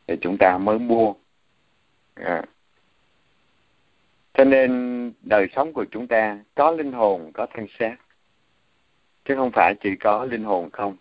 [0.06, 1.14] thì chúng ta mới mua.
[2.14, 2.42] À.
[4.34, 7.96] cho nên đời sống của chúng ta có linh hồn có thân xác
[9.24, 10.96] chứ không phải chỉ có linh hồn không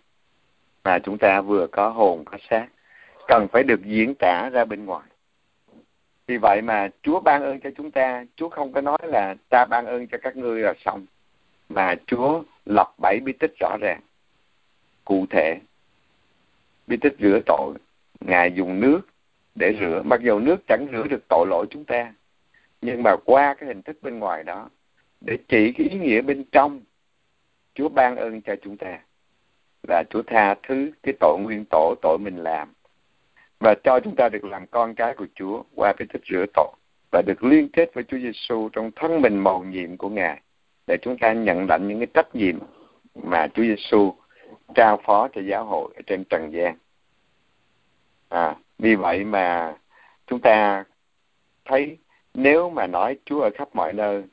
[0.86, 2.67] mà chúng ta vừa có hồn, có xác,
[3.28, 5.10] cần phải được diễn tả ra bên ngoài.
[6.28, 9.65] Vì vậy mà Chúa ban ơn cho chúng ta, Chúa không có nói là ta
[9.65, 11.06] ban ơn cho các ngươi là xong,
[11.69, 14.02] mà Chúa lập bảy bí tích rõ ràng,
[15.06, 15.60] cụ thể.
[16.88, 17.74] Bí tích rửa tội,
[18.19, 19.02] ngài dùng nước
[19.56, 20.02] để rửa.
[20.06, 22.13] Mặc dù nước chẳng rửa được tội lỗi chúng ta,
[22.82, 24.69] nhưng mà qua cái hình thức bên ngoài đó,
[25.21, 26.82] để chỉ cái ý nghĩa bên trong,
[27.74, 29.00] Chúa ban ơn cho chúng ta
[29.88, 32.74] là Chúa tha thứ cái tội nguyên tổ tội mình làm.
[33.60, 36.71] Và cho chúng ta được làm con cái của Chúa qua cái thức rửa tội.
[37.12, 40.41] Và được liên kết với Chúa Giêsu trong thân mình mầu nhiệm của Ngài.
[40.88, 42.60] Để chúng ta nhận lãnh những cái trách nhiệm
[43.15, 44.13] mà Chúa Giêsu
[44.76, 46.78] trao phó cho giáo hội ở trên trần gian.
[48.30, 49.78] À, vì vậy mà
[50.28, 50.84] chúng ta
[51.65, 51.98] thấy
[52.34, 54.24] nếu mà nói Chúa ở khắp mọi nơi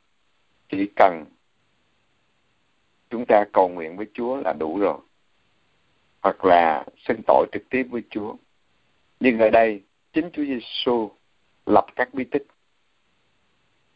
[0.68, 1.24] chỉ cần
[3.10, 4.98] chúng ta cầu nguyện với Chúa là đủ rồi
[6.22, 8.34] hoặc là xin tội trực tiếp với Chúa.
[9.20, 9.82] Nhưng ở đây,
[10.12, 11.10] chính Chúa Giêsu
[11.66, 12.46] lập các bí tích.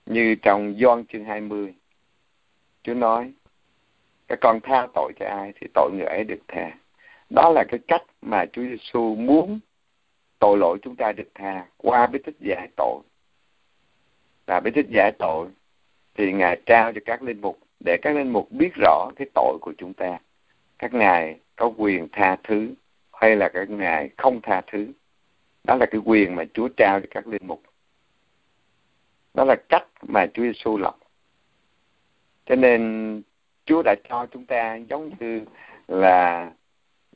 [0.07, 1.75] Như trong Gioan chương 20
[2.83, 3.33] Chúa nói,
[4.29, 6.71] các con tha tội cho ai thì tội người ấy được tha.
[7.31, 9.61] Đó là cái cách mà Chúa Giêsu muốn
[10.39, 13.01] tội lỗi chúng ta được tha qua bí tích giải tội.
[14.47, 15.49] Là bí tích giải tội
[16.15, 19.59] thì ngài trao cho các linh mục để các linh mục biết rõ cái tội
[19.61, 20.19] của chúng ta
[20.79, 22.75] các ngài có quyền tha thứ
[23.12, 24.93] hay là các ngài không tha thứ?
[25.65, 27.62] Đó là cái quyền mà Chúa trao cho các linh mục.
[29.35, 30.97] Đó là cách mà Chúa Giêsu lập.
[32.47, 33.23] Cho nên
[33.65, 35.45] Chúa đã cho chúng ta giống như
[35.89, 36.53] là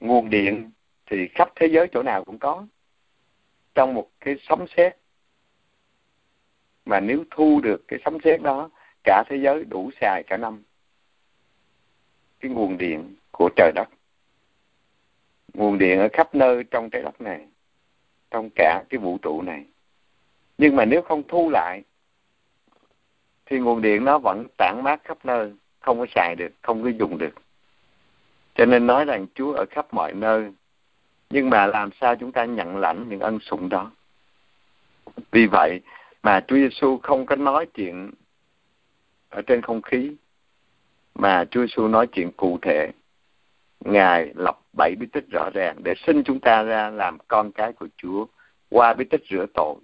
[0.00, 0.70] nguồn điện
[1.06, 2.66] thì khắp thế giới chỗ nào cũng có.
[3.74, 4.96] Trong một cái sấm sét.
[6.84, 8.70] Mà nếu thu được cái sấm sét đó,
[9.04, 10.62] cả thế giới đủ xài cả năm.
[12.40, 13.88] Cái nguồn điện của trời đất.
[15.54, 17.46] Nguồn điện ở khắp nơi trong trái đất này,
[18.30, 19.64] trong cả cái vũ trụ này.
[20.58, 21.82] Nhưng mà nếu không thu lại,
[23.46, 26.88] thì nguồn điện nó vẫn tản mát khắp nơi, không có xài được, không có
[26.88, 27.34] dùng được.
[28.54, 30.50] Cho nên nói rằng Chúa ở khắp mọi nơi,
[31.30, 33.90] nhưng mà làm sao chúng ta nhận lãnh những ân sủng đó?
[35.30, 35.80] Vì vậy
[36.22, 38.10] mà Chúa Giêsu không có nói chuyện
[39.28, 40.12] ở trên không khí,
[41.14, 42.90] mà Chúa Giêsu nói chuyện cụ thể
[43.84, 47.72] ngài lập bảy bí tích rõ ràng để xin chúng ta ra làm con cái
[47.72, 48.26] của Chúa
[48.68, 49.74] qua bí tích rửa tội.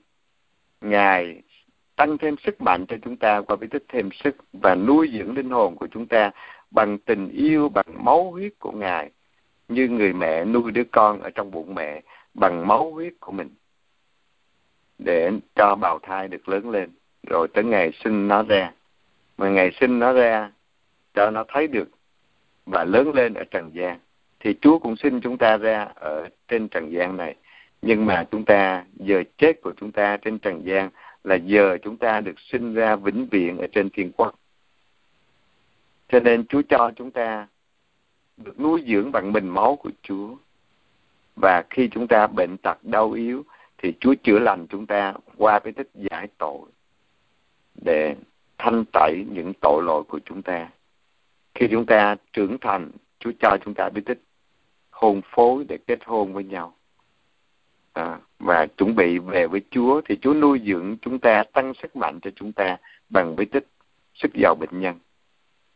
[0.80, 1.42] Ngài
[1.96, 5.34] tăng thêm sức mạnh cho chúng ta qua bí tích thêm sức và nuôi dưỡng
[5.36, 6.30] linh hồn của chúng ta
[6.70, 9.10] bằng tình yêu, bằng máu huyết của ngài,
[9.68, 12.02] như người mẹ nuôi đứa con ở trong bụng mẹ
[12.34, 13.50] bằng máu huyết của mình,
[14.98, 16.90] để cho bào thai được lớn lên.
[17.30, 18.72] Rồi tới ngày sinh nó ra.
[19.38, 20.50] Mà ngày sinh nó ra,
[21.14, 21.88] cho nó thấy được
[22.66, 23.98] và lớn lên ở trần gian
[24.40, 27.34] thì Chúa cũng sinh chúng ta ra ở trên trần gian này.
[27.82, 30.90] Nhưng mà chúng ta, giờ chết của chúng ta trên trần gian
[31.24, 34.34] là giờ chúng ta được sinh ra vĩnh viễn ở trên thiên quốc.
[36.08, 37.46] Cho nên Chúa cho chúng ta
[38.36, 40.36] được nuôi dưỡng bằng bình máu của Chúa.
[41.36, 43.44] Và khi chúng ta bệnh tật, đau yếu,
[43.78, 46.60] thì Chúa chữa lành chúng ta qua cái tích giải tội
[47.74, 48.14] để
[48.58, 50.68] thanh tẩy những tội lỗi của chúng ta.
[51.58, 54.20] Khi chúng ta trưởng thành, Chúa cho chúng ta biết tích
[54.90, 56.74] hôn phối để kết hôn với nhau.
[57.92, 61.96] À, và chuẩn bị về với Chúa thì Chúa nuôi dưỡng chúng ta, tăng sức
[61.96, 62.76] mạnh cho chúng ta
[63.08, 63.66] bằng bí tích
[64.14, 64.98] sức giàu bệnh nhân.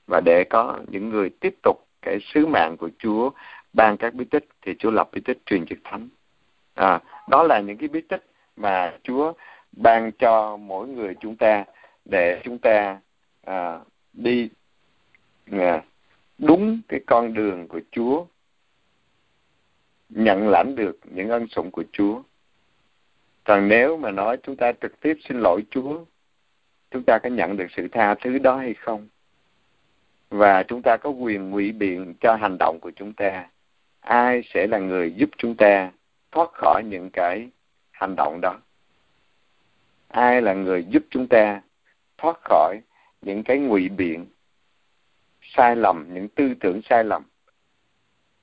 [0.06, 3.30] Và để có những người tiếp tục cái sứ mạng của Chúa
[3.72, 6.08] ban các bí tích thì Chúa lập bí tích truyền trực thánh.
[6.74, 8.24] À, đó là những cái bí tích
[8.56, 9.32] mà Chúa
[9.72, 11.64] ban cho mỗi người chúng ta
[12.04, 13.00] để chúng ta
[13.46, 13.78] à,
[14.12, 14.50] đi
[16.38, 18.24] đúng cái con đường của Chúa
[20.08, 22.22] nhận lãnh được những ân sủng của Chúa.
[23.44, 26.04] Còn nếu mà nói chúng ta trực tiếp xin lỗi Chúa,
[26.90, 29.08] chúng ta có nhận được sự tha thứ đó hay không?
[30.30, 33.48] Và chúng ta có quyền ngụy biện cho hành động của chúng ta.
[34.00, 35.90] Ai sẽ là người giúp chúng ta
[36.32, 37.48] thoát khỏi những cái
[37.90, 38.60] hành động đó?
[40.08, 41.60] Ai là người giúp chúng ta
[42.18, 42.80] thoát khỏi
[43.22, 44.26] những cái ngụy biện
[45.56, 47.22] sai lầm, những tư tưởng sai lầm?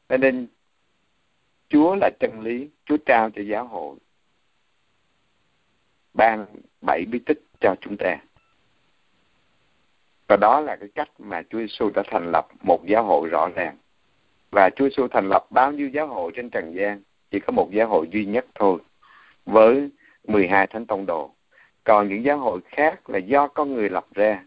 [0.10, 0.48] Nên
[1.70, 3.96] Chúa là chân lý, Chúa trao cho giáo hội
[6.14, 6.46] ban
[6.82, 8.18] bảy bí tích cho chúng ta.
[10.28, 13.50] Và đó là cái cách mà Chúa Giêsu đã thành lập một giáo hội rõ
[13.56, 13.78] ràng.
[14.52, 17.02] Và Chúa Giêsu thành lập bao nhiêu giáo hội trên trần gian?
[17.32, 18.80] Chỉ có một giáo hội duy nhất thôi,
[19.46, 19.90] với
[20.24, 21.32] 12 thánh tông đồ.
[21.84, 24.46] Còn những giáo hội khác là do con người lập ra.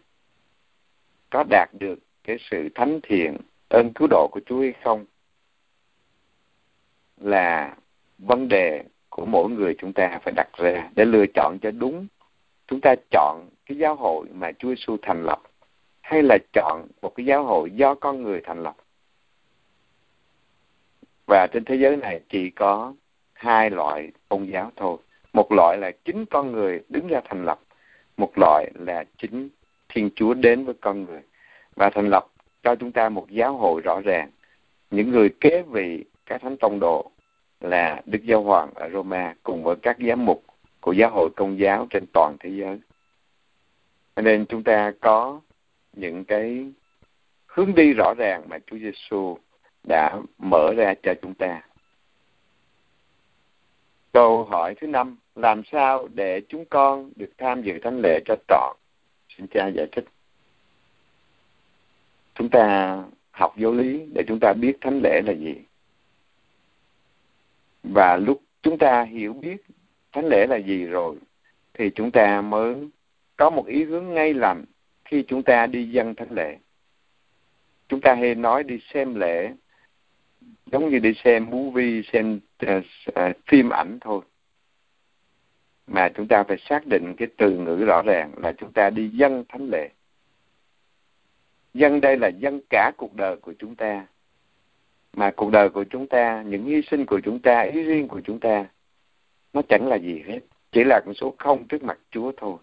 [1.29, 3.37] Có đạt được cái sự thánh thiện,
[3.69, 5.05] ơn cứu độ của Chúa hay không?
[7.21, 7.75] là
[8.17, 12.07] vấn đề của mỗi người chúng ta phải đặt ra để lựa chọn cho đúng.
[12.67, 15.41] Chúng ta chọn cái giáo hội mà Chúa Giêsu thành lập
[16.01, 18.75] hay là chọn một cái giáo hội do con người thành lập?
[21.27, 22.93] Và trên thế giới này chỉ có
[23.33, 24.97] hai loại tôn giáo thôi.
[25.33, 27.59] Một loại là chính con người đứng ra thành lập
[28.17, 29.49] một loại là chính
[29.89, 31.21] thiên chúa đến với con người
[31.75, 32.27] và thành lập
[32.63, 34.29] cho chúng ta một giáo hội rõ ràng
[34.91, 37.11] những người kế vị các thánh tông đồ
[37.61, 40.43] là Đức Giáo Hoàng ở Roma cùng với các giám mục
[40.79, 42.79] của giáo hội công giáo trên toàn thế giới.
[44.15, 45.39] Nên chúng ta có
[45.93, 46.71] những cái
[47.45, 49.37] hướng đi rõ ràng mà Chúa Giêsu
[49.87, 51.61] đã mở ra cho chúng ta.
[54.13, 58.35] Câu hỏi thứ năm, làm sao để chúng con được tham dự thánh lễ cho
[58.47, 58.77] trọn?
[59.37, 60.05] Xin cha giải thích.
[62.41, 62.97] Chúng ta
[63.31, 65.55] học giáo lý để chúng ta biết thánh lễ là gì.
[67.83, 69.65] Và lúc chúng ta hiểu biết
[70.11, 71.15] thánh lễ là gì rồi
[71.73, 72.75] thì chúng ta mới
[73.37, 74.65] có một ý hướng ngay lành
[75.05, 76.57] khi chúng ta đi dân thánh lễ.
[77.87, 79.53] Chúng ta hay nói đi xem lễ
[80.65, 84.21] giống như đi xem movie xem uh, uh, phim ảnh thôi.
[85.87, 89.09] Mà chúng ta phải xác định cái từ ngữ rõ ràng là chúng ta đi
[89.09, 89.89] dân thánh lễ
[91.73, 94.07] dân đây là dân cả cuộc đời của chúng ta.
[95.13, 98.21] Mà cuộc đời của chúng ta, những hy sinh của chúng ta, ý riêng của
[98.23, 98.65] chúng ta,
[99.53, 100.39] nó chẳng là gì hết.
[100.71, 102.57] Chỉ là con số không trước mặt Chúa thôi.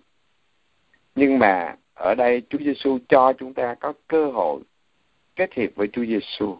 [1.15, 4.61] Nhưng mà ở đây Chúa Giêsu cho chúng ta có cơ hội
[5.37, 6.57] kết hiệp với Chúa Giêsu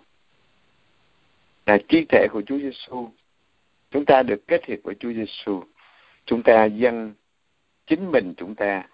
[1.67, 3.09] là chi thể của Chúa Giêsu
[3.91, 5.63] chúng ta được kết hiệp với Chúa Giêsu
[6.27, 7.15] chúng ta dâng
[7.89, 8.89] chính mình chúng ta,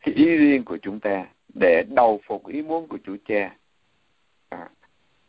[0.00, 3.56] cái ý riêng của chúng ta để đầu phục ý muốn của Chúa Cha
[4.48, 4.68] à,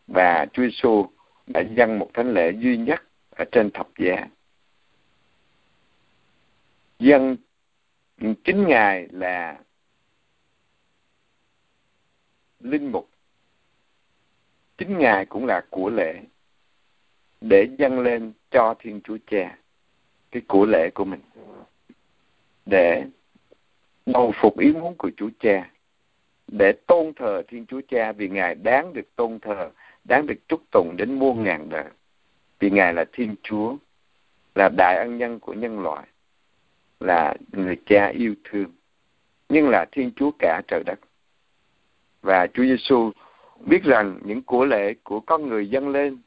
[0.08, 1.06] và Chúa Giêsu
[1.48, 4.28] đã dâng một thánh lễ duy nhất ở trên thập giá.
[7.00, 7.38] Dân
[8.44, 9.60] chính Ngài là
[12.60, 13.10] linh mục.
[14.78, 16.22] Chính Ngài cũng là của lễ.
[17.42, 19.58] để dâng lên cho Thiên Chúa Cha
[20.32, 21.20] cái của lễ của mình
[22.66, 23.04] để
[24.06, 25.73] đầu phục ý muốn của Chúa Cha
[26.58, 29.70] để tôn thờ Thiên Chúa Cha vì Ngài đáng được tôn thờ,
[30.04, 31.86] đáng được chúc tụng đến muôn ngàn đời.
[32.60, 33.76] Vì Ngài là Thiên Chúa,
[34.56, 36.08] là đại ân nhân của nhân loại,
[37.00, 38.72] là người cha yêu thương,
[39.50, 41.00] nhưng là Thiên Chúa cả trời đất.
[42.22, 43.12] Và Chúa Giêsu
[43.60, 46.18] biết rằng những của lễ của con người dâng lên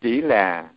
[0.00, 0.68] chỉ là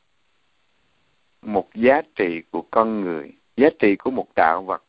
[1.41, 4.83] một giá trị của con người, giá trị của một tạo vật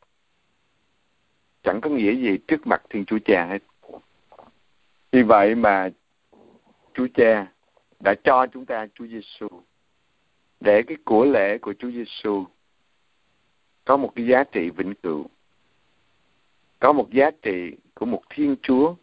[1.64, 3.62] chẳng có nghĩa gì trước mặt Thiên Chúa Cha hết.
[5.12, 5.88] Vì vậy mà
[6.94, 7.46] Chúa Cha
[8.00, 9.48] đã cho chúng ta Chúa Giêsu
[10.61, 12.44] để cái của lễ của Chúa Giêsu
[13.85, 15.27] có một cái giá trị vĩnh cửu,
[16.81, 18.94] có một giá trị của một Thiên Chúa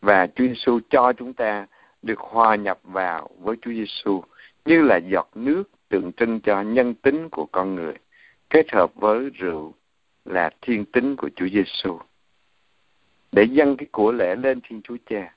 [0.00, 1.66] và Chúa Giêsu cho chúng ta
[2.02, 4.22] được hòa nhập vào với Chúa Giêsu
[4.64, 7.94] như là giọt nước tượng trưng cho nhân tính của con người
[8.50, 9.74] kết hợp với rượu
[10.24, 11.98] là thiên tính của Chúa Giêsu.
[13.32, 15.34] Để dâng cái của lễ lên Thiên Chúa Cha,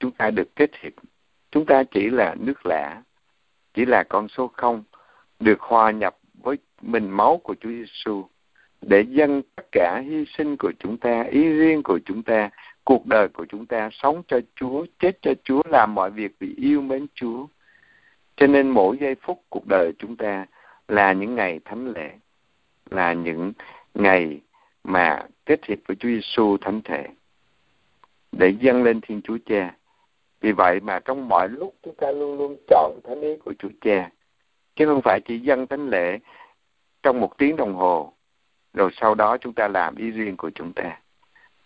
[0.00, 0.92] chúng ta được kết hiệp.
[1.50, 3.02] Chúng ta chỉ là nước lã,
[3.74, 4.82] chỉ là con số không,
[5.40, 8.24] được hòa nhập với mình máu của Chúa Giêsu
[8.82, 12.50] để dâng tất cả hy sinh của chúng ta, ý riêng của chúng ta,
[12.84, 16.54] cuộc đời của chúng ta sống cho Chúa, chết cho Chúa, làm mọi việc vì
[16.56, 17.46] yêu mến Chúa.
[18.36, 20.46] Cho nên mỗi giây phút cuộc đời chúng ta
[20.88, 22.10] là những ngày thánh lễ,
[22.90, 23.52] là những
[23.94, 24.40] ngày
[24.84, 27.06] mà kết hiệp với Chúa Giêsu thánh thể
[28.32, 29.76] để dâng lên Thiên Chúa Cha.
[30.40, 33.68] Vì vậy mà trong mọi lúc chúng ta luôn luôn chọn thánh ý của Chúa
[33.80, 34.10] Cha,
[34.76, 36.18] chứ không phải chỉ dâng thánh lễ
[37.02, 38.12] trong một tiếng đồng hồ,
[38.72, 41.00] rồi sau đó chúng ta làm ý riêng của chúng ta,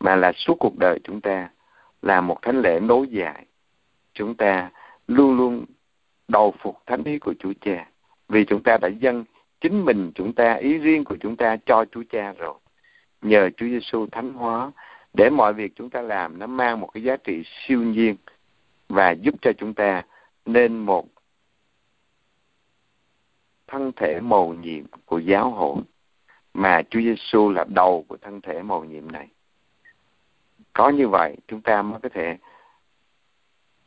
[0.01, 1.51] mà là suốt cuộc đời chúng ta
[2.03, 3.47] là một thánh lễ nối dài.
[4.15, 4.71] Chúng ta
[5.07, 5.65] luôn luôn
[6.29, 7.89] đầu phục thánh ý của Chúa Cha,
[8.29, 9.25] vì chúng ta đã dâng
[9.61, 12.55] chính mình chúng ta, ý riêng của chúng ta cho Chúa Cha rồi.
[13.23, 14.73] Nhờ Chúa Giêsu thánh hóa,
[15.15, 18.17] để mọi việc chúng ta làm nó mang một cái giá trị siêu nhiên
[18.89, 20.03] và giúp cho chúng ta
[20.47, 21.07] nên một
[23.67, 25.83] thân thể màu nhiệm của giáo hội.
[26.55, 29.29] Mà Chúa Giêsu là đầu của thân thể màu nhiệm này.
[30.73, 32.37] Có như vậy, chúng ta mới có thể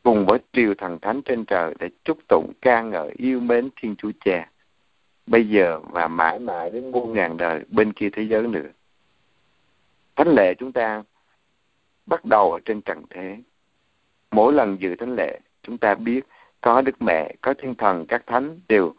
[0.02, 3.96] cùng với triều thần thánh trên trời để chúc tụng ca ngợi yêu mến Thiên
[3.96, 4.50] Chúa Cha
[5.26, 8.68] bây giờ và mãi mãi đến muôn ngàn đời bên kia thế giới nữa.
[10.16, 11.02] Thánh lễ chúng ta
[12.06, 13.36] bắt đầu ở trên trần thế.
[14.30, 16.20] Mỗi lần dự thánh lễ, chúng ta biết
[16.60, 18.94] có Đức Mẹ, có Thiên Thần, các Thánh đều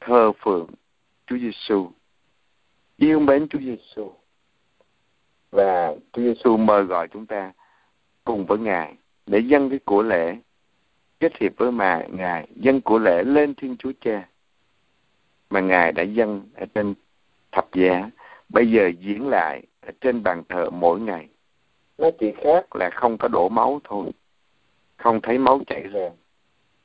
[0.00, 0.66] thờ phượng
[1.26, 1.90] Chúa Giêsu,
[2.96, 4.12] yêu mến Chúa Giêsu
[5.50, 7.52] và Chúa Giêsu mời gọi chúng ta
[8.24, 8.94] cùng với Ngài
[9.26, 10.36] để dâng cái của lễ
[11.20, 14.28] kết hiệp với mà Ngài dâng của lễ lên Thiên Chúa Cha
[15.52, 16.94] mà Ngài đã dâng ở trên
[17.52, 18.10] thập giá
[18.48, 21.28] bây giờ diễn lại ở trên bàn thờ mỗi ngày.
[21.98, 24.10] Nó chỉ khác là không có đổ máu thôi,
[24.96, 26.10] không thấy máu chảy ra.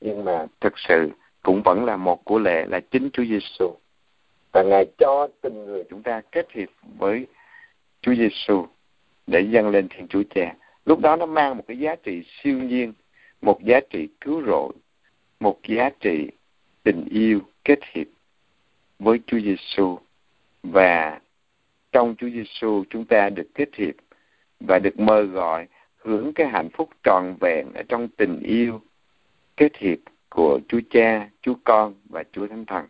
[0.01, 1.10] Nhưng mà thực sự
[1.43, 3.75] cũng vẫn là một của lệ là chính Chúa Giêsu.
[4.51, 7.27] Và Ngài cho từng người chúng ta kết hiệp với
[8.01, 8.65] Chúa Giêsu
[9.27, 10.56] để dâng lên Thiên Chúa Cha.
[10.86, 12.93] Lúc đó nó mang một cái giá trị siêu nhiên,
[13.41, 14.73] một giá trị cứu rỗi,
[15.39, 16.30] một giá trị
[16.84, 18.08] tình yêu kết hiệp
[18.99, 19.97] với Chúa Giêsu
[20.63, 21.19] và
[21.91, 23.95] trong Chúa Giêsu chúng ta được kết hiệp
[24.60, 28.81] và được mời gọi hưởng cái hạnh phúc trọn vẹn ở trong tình yêu
[29.57, 29.97] kết hiệp
[30.29, 32.86] của Chúa Cha, Chúa Con và Chúa Thánh Thần.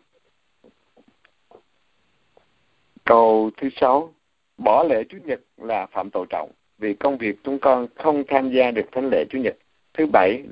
[3.04, 4.14] Câu thứ sáu,
[4.58, 8.50] bỏ lễ Chủ nhật là phạm tội trọng vì công việc chúng con không tham
[8.50, 9.56] gia được thánh lễ Chủ nhật.
[9.94, 10.42] Thứ bảy,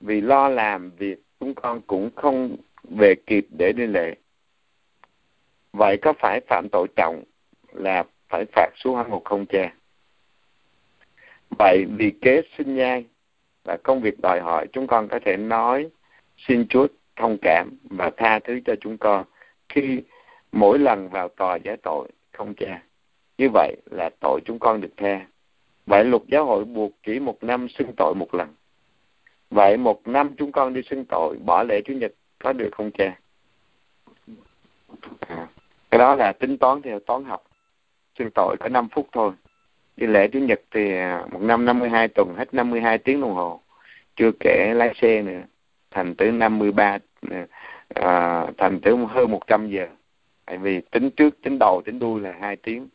[0.00, 4.14] vì lo làm việc chúng con cũng không về kịp để đi lễ
[5.76, 7.22] vậy có phải phạm tội trọng
[7.72, 9.74] là phải phạt xuống hang ngục không, cha?
[11.58, 13.04] Vậy vì kế sinh nhai
[13.64, 15.88] và công việc đòi hỏi, chúng con có thể nói,
[16.36, 19.24] xin Chúa thông cảm và tha thứ cho chúng con
[19.68, 20.02] khi
[20.52, 22.82] mỗi lần vào tòa giải tội, không, cha?
[23.38, 25.26] Như vậy là tội chúng con được tha.
[25.86, 28.48] Vậy luật giáo hội buộc chỉ một năm xưng tội một lần.
[29.50, 32.90] Vậy một năm chúng con đi xưng tội, bỏ lễ chủ nhật có được không,
[32.90, 33.18] cha?
[35.20, 35.48] À
[35.90, 37.44] cái đó là tính toán theo toán học.
[38.18, 39.32] Xưng tội có 5 phút thôi.
[39.96, 43.60] Đi lễ chủ nhật thì à, một năm 52 tuần hết 52 tiếng đồng hồ.
[44.16, 45.42] Chưa kể lái xe nữa
[45.90, 46.98] thành tới 53
[47.30, 47.46] à,
[47.94, 49.86] à, thành tới hơn 100 giờ.
[50.46, 52.88] Tại vì tính trước tính đầu tính đuôi là hai tiếng.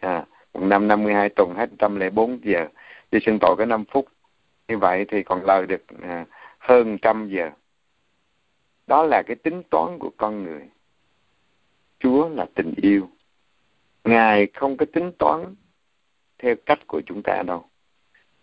[0.00, 2.66] À, một năm 52 tuần hết 104 giờ.
[3.10, 4.08] Đi xưng tội có 5 phút.
[4.68, 6.24] Như vậy thì còn lời được à,
[6.58, 7.50] hơn trăm giờ.
[8.86, 10.62] Đó là cái tính toán của con người
[12.04, 13.08] chúa là tình yêu.
[14.04, 15.54] Ngài không có tính toán
[16.38, 17.64] theo cách của chúng ta đâu.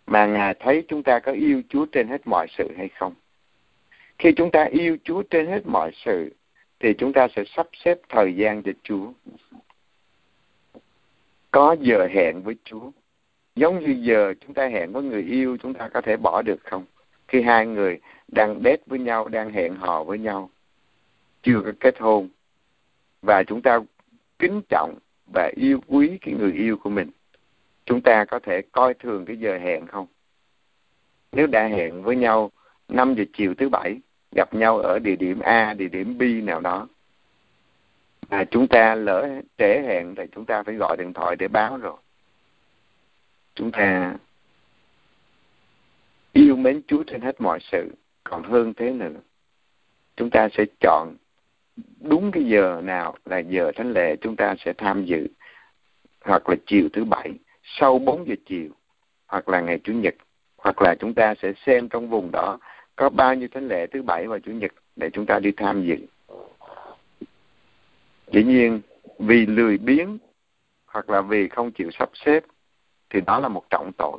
[0.06, 3.14] Mà ngài thấy chúng ta có yêu chúa trên hết mọi sự hay không?
[4.18, 6.34] Khi chúng ta yêu chúa trên hết mọi sự,
[6.80, 9.12] thì chúng ta sẽ sắp xếp thời gian cho chúa.
[11.50, 12.90] Có giờ hẹn với chúa.
[13.56, 16.60] Giống như giờ chúng ta hẹn với người yêu, chúng ta có thể bỏ được
[16.64, 16.84] không?
[17.28, 20.50] Khi hai người đang date với nhau, đang hẹn hò với nhau,
[21.42, 22.28] chưa có kết hôn
[23.22, 23.80] và chúng ta
[24.38, 24.98] kính trọng
[25.34, 27.10] và yêu quý cái người yêu của mình.
[27.84, 30.06] Chúng ta có thể coi thường cái giờ hẹn không?
[31.32, 32.50] Nếu đã hẹn với nhau
[32.88, 34.00] 5 giờ chiều thứ bảy
[34.36, 36.88] gặp nhau ở địa điểm A, địa điểm B nào đó
[38.30, 41.76] mà chúng ta lỡ trễ hẹn thì chúng ta phải gọi điện thoại để báo
[41.76, 41.96] rồi.
[43.54, 44.14] Chúng ta
[46.32, 47.94] yêu mến Chúa trên hết mọi sự
[48.24, 49.20] còn hơn thế nữa
[50.16, 51.16] chúng ta sẽ chọn
[52.00, 55.26] đúng cái giờ nào là giờ thánh lễ chúng ta sẽ tham dự.
[56.24, 58.68] Hoặc là chiều thứ bảy, sau 4 giờ chiều,
[59.26, 60.14] hoặc là ngày chủ nhật,
[60.56, 62.58] hoặc là chúng ta sẽ xem trong vùng đó
[62.96, 65.84] có bao nhiêu thánh lễ thứ bảy và chủ nhật để chúng ta đi tham
[65.84, 65.96] dự.
[68.32, 68.80] Dĩ nhiên,
[69.18, 70.18] vì lười biếng
[70.86, 72.44] hoặc là vì không chịu sắp xếp
[73.10, 74.18] thì đó là một trọng tội.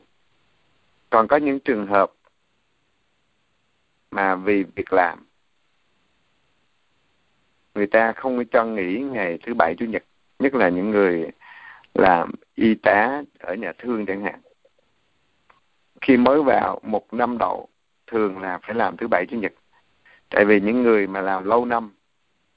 [1.09, 2.11] Còn có những trường hợp
[4.11, 5.25] mà vì việc làm
[7.75, 10.03] người ta không cho nghỉ ngày thứ bảy chủ nhật
[10.39, 11.31] nhất là những người
[11.93, 14.39] làm y tá ở nhà thương chẳng hạn.
[16.01, 17.67] Khi mới vào một năm đầu
[18.07, 19.53] thường là phải làm thứ bảy chủ nhật.
[20.29, 21.91] Tại vì những người mà làm lâu năm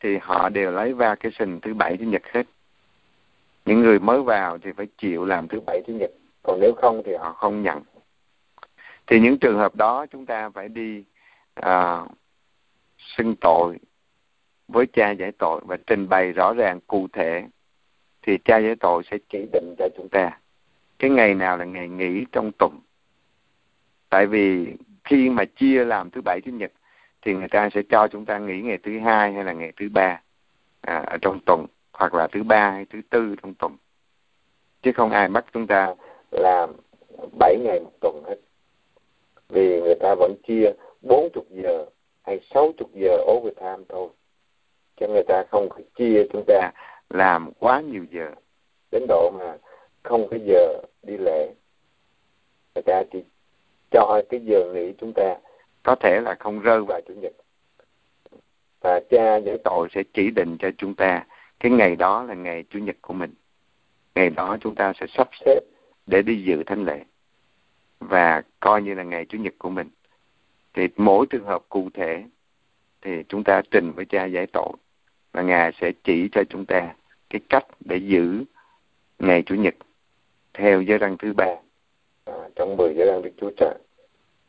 [0.01, 2.47] thì họ đều lấy vacation thứ bảy chủ nhật hết.
[3.64, 6.11] Những người mới vào thì phải chịu làm thứ bảy chủ nhật.
[6.43, 7.83] Còn nếu không thì họ không nhận.
[9.07, 11.05] Thì những trường hợp đó chúng ta phải đi
[11.55, 12.05] à,
[12.99, 13.79] xưng tội
[14.69, 17.45] với cha giải tội và trình bày rõ ràng cụ thể
[18.23, 20.41] thì cha giải tội sẽ chỉ định cho chúng ta.
[20.99, 22.81] Cái ngày nào là ngày nghỉ trong tuần.
[24.09, 24.67] Tại vì
[25.05, 26.73] khi mà chia làm thứ bảy thứ nhật
[27.23, 29.89] thì người ta sẽ cho chúng ta nghỉ ngày thứ hai hay là ngày thứ
[29.95, 30.21] ba
[30.81, 33.77] à, ở trong tuần hoặc là thứ ba hay thứ tư trong tuần.
[34.83, 35.95] Chứ không ai bắt chúng ta
[36.31, 36.71] làm
[37.39, 38.37] bảy ngày một tuần hết.
[39.49, 41.87] Vì người ta vẫn chia bốn chục giờ
[42.23, 44.09] hay sáu chục giờ overtime thôi
[44.97, 46.72] cho người ta không có chia chúng ta
[47.11, 48.30] làm quá nhiều giờ.
[48.90, 49.57] Đến độ mà
[50.03, 51.55] không có giờ đi lễ,
[52.74, 53.24] người ta chỉ
[53.90, 55.36] cho cái giờ nghỉ chúng ta
[55.82, 57.32] có thể là không rơi vào chủ nhật.
[58.80, 61.26] Và cha giải tội sẽ chỉ định cho chúng ta
[61.61, 63.34] cái ngày đó là ngày chủ nhật của mình.
[64.14, 65.61] Ngày đó chúng ta sẽ sắp xếp
[66.07, 67.05] để đi dự thánh lễ.
[68.01, 69.90] Và coi như là ngày chủ nhật của mình.
[70.74, 72.24] Thì mỗi trường hợp cụ thể
[73.03, 74.72] thì chúng ta trình với cha giải tội
[75.37, 76.95] và ngài sẽ chỉ cho chúng ta
[77.30, 78.45] cái cách để giữ
[79.18, 79.74] ngày chủ nhật
[80.55, 81.57] theo giới răng thứ ba
[82.24, 83.74] à, trong mười giới răng đức chúa trời.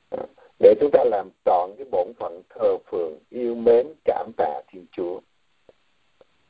[0.10, 0.24] À,
[0.60, 4.86] để chúng ta làm trọn cái bổn phận thờ phượng yêu mến cảm tạ thiên
[4.92, 5.20] chúa.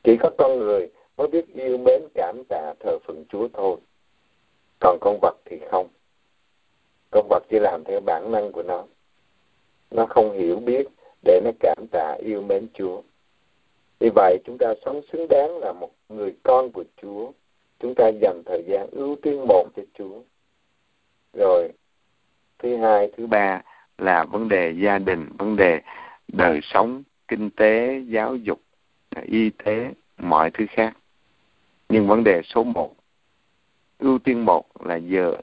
[0.02, 3.76] Chỉ có con người mới biết yêu mến cảm tạ thờ phượng chúa thôi.
[4.80, 5.88] Còn con vật thì không.
[7.10, 8.84] Con vật chỉ làm theo bản năng của nó.
[9.90, 10.86] Nó không hiểu biết
[11.24, 13.02] để nó cảm tạ yêu mến chúa
[14.00, 17.32] vì vậy, chúng ta sống xứng đáng là một người con của chúa.
[17.80, 20.20] Chúng ta dành thời gian ưu tiên một cho chúa.
[21.32, 21.72] Rồi,
[22.58, 23.62] thứ hai, thứ ba
[23.98, 25.80] là vấn đề gia đình, vấn đề
[26.28, 28.60] đời sống, kinh tế, giáo dục,
[29.22, 30.96] y tế, mọi thứ khác.
[31.88, 32.94] Nhưng vấn đề số một,
[33.98, 35.36] ưu tiên một là giờ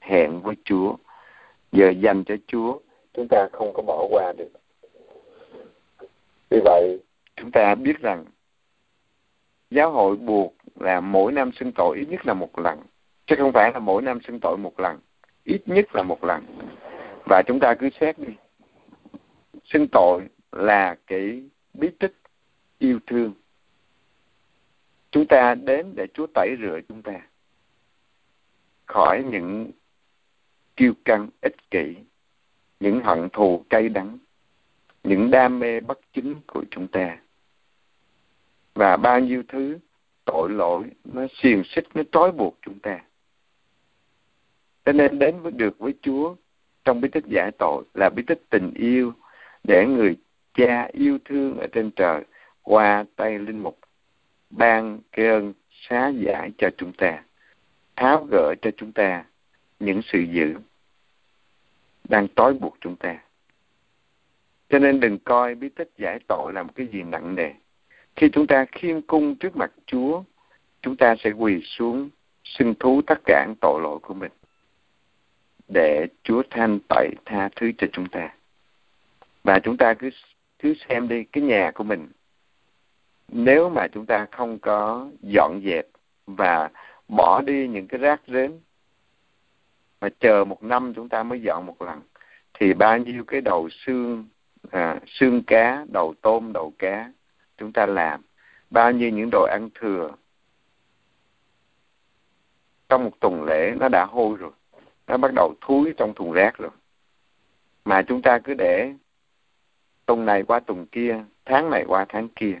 [0.00, 0.96] hẹn với chúa,
[1.72, 2.78] giờ dành cho chúa.
[3.14, 4.50] Chúng ta không có bỏ qua được.
[6.50, 6.98] Vì vậy
[7.36, 8.24] chúng ta biết rằng
[9.70, 12.80] giáo hội buộc là mỗi năm xưng tội ít nhất là một lần,
[13.26, 14.98] chứ không phải là mỗi năm xưng tội một lần,
[15.44, 16.44] ít nhất là một lần.
[17.24, 18.34] Và chúng ta cứ xét đi.
[19.64, 20.22] Xưng tội
[20.52, 21.42] là cái
[21.74, 22.14] bí tích
[22.78, 23.32] yêu thương.
[25.10, 27.12] Chúng ta đến để chúa tẩy rửa chúng ta
[28.86, 29.70] khỏi những
[30.76, 31.94] kiêu căng, ích kỷ,
[32.80, 34.18] những hận thù cay đắng
[35.04, 37.18] những đam mê bất chính của chúng ta.
[38.74, 39.78] Và bao nhiêu thứ
[40.24, 43.00] tội lỗi nó xiềng xích, nó trói buộc chúng ta.
[44.84, 46.34] Cho nên đến với được với Chúa
[46.84, 49.12] trong bí tích giải tội, là bí tích tình yêu,
[49.64, 50.16] để người
[50.54, 52.24] cha yêu thương ở trên trời
[52.62, 53.78] qua tay linh mục,
[54.50, 57.22] ban cái ơn xá giải cho chúng ta,
[57.96, 59.24] tháo gỡ cho chúng ta
[59.80, 60.54] những sự dữ
[62.08, 63.18] đang trói buộc chúng ta
[64.72, 67.50] cho nên đừng coi bí tích giải tội là một cái gì nặng nề.
[68.16, 70.22] Khi chúng ta khiêm cung trước mặt chúa,
[70.82, 72.10] chúng ta sẽ quỳ xuống
[72.44, 74.32] xưng thú tất cả tội lỗi của mình
[75.68, 78.34] để chúa thanh tẩy tha thứ cho chúng ta.
[79.44, 80.10] Và chúng ta cứ
[80.58, 82.08] cứ xem đi cái nhà của mình.
[83.28, 85.86] Nếu mà chúng ta không có dọn dẹp
[86.26, 86.70] và
[87.08, 88.52] bỏ đi những cái rác rến,
[90.00, 92.00] mà chờ một năm chúng ta mới dọn một lần,
[92.54, 94.26] thì bao nhiêu cái đầu xương
[94.70, 97.12] à, xương cá đầu tôm đầu cá
[97.56, 98.22] chúng ta làm
[98.70, 100.10] bao nhiêu những đồ ăn thừa.
[102.88, 104.52] Trong một tuần lễ nó đã hôi rồi.
[105.06, 106.70] Nó bắt đầu thúi trong thùng rác rồi.
[107.84, 108.94] Mà chúng ta cứ để
[110.06, 112.58] tuần này qua tuần kia tháng này qua tháng kia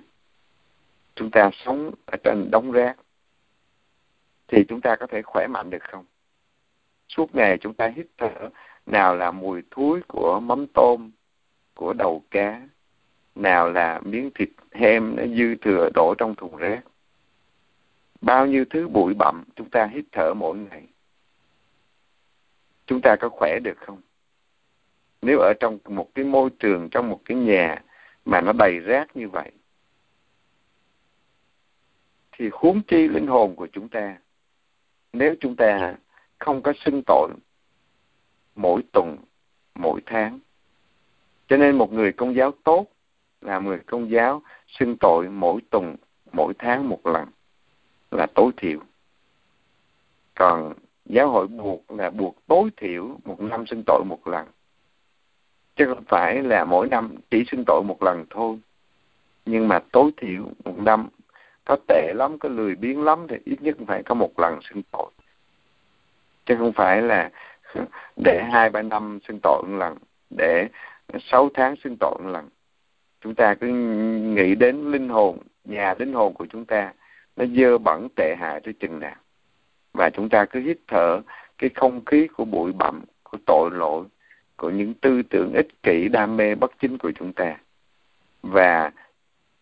[1.14, 2.96] chúng ta sống ở trên đống rác
[4.48, 6.04] thì chúng ta có thể khỏe mạnh được không?
[7.08, 8.48] Suốt ngày chúng ta hít thở
[8.86, 11.10] nào là mùi thúi của mắm tôm
[11.74, 12.60] của đầu cá.
[13.34, 16.80] Nào là miếng thịt hem nó dư thừa đổ trong thùng rác.
[18.20, 20.86] Bao nhiêu thứ bụi bặm, chúng ta hít thở mỗi ngày.
[22.86, 24.00] Chúng ta có khỏe được không?
[25.22, 27.82] Nếu ở trong một cái môi trường, trong một cái nhà
[28.24, 29.52] mà nó đầy rác như vậy,
[32.32, 34.18] thì huống chi linh hồn của chúng ta,
[35.12, 35.94] nếu chúng ta
[36.38, 37.30] không có xưng tội
[38.54, 39.16] mỗi tuần,
[39.74, 40.38] mỗi tháng
[41.52, 42.86] cho nên một người công giáo tốt
[43.40, 45.96] là người công giáo xưng tội mỗi tuần,
[46.32, 47.28] mỗi tháng một lần
[48.10, 48.78] là tối thiểu.
[50.34, 50.72] Còn
[51.04, 54.46] giáo hội buộc là buộc tối thiểu một năm xưng tội một lần.
[55.76, 58.58] Chứ không phải là mỗi năm chỉ xưng tội một lần thôi.
[59.46, 61.08] Nhưng mà tối thiểu một năm,
[61.64, 64.82] có tệ lắm, có lười biếng lắm thì ít nhất phải có một lần xưng
[64.92, 65.10] tội.
[66.46, 67.30] Chứ không phải là
[68.24, 69.96] để hai ba năm xưng tội một lần,
[70.30, 70.68] để
[71.20, 72.48] sáu tháng xưng tội một lần.
[73.20, 73.66] Chúng ta cứ
[74.36, 76.92] nghĩ đến linh hồn, nhà linh hồn của chúng ta,
[77.36, 79.16] nó dơ bẩn tệ hại tới chừng nào.
[79.92, 81.20] Và chúng ta cứ hít thở
[81.58, 84.04] cái không khí của bụi bặm, của tội lỗi,
[84.56, 87.56] của những tư tưởng ích kỷ, đam mê bất chính của chúng ta.
[88.42, 88.90] Và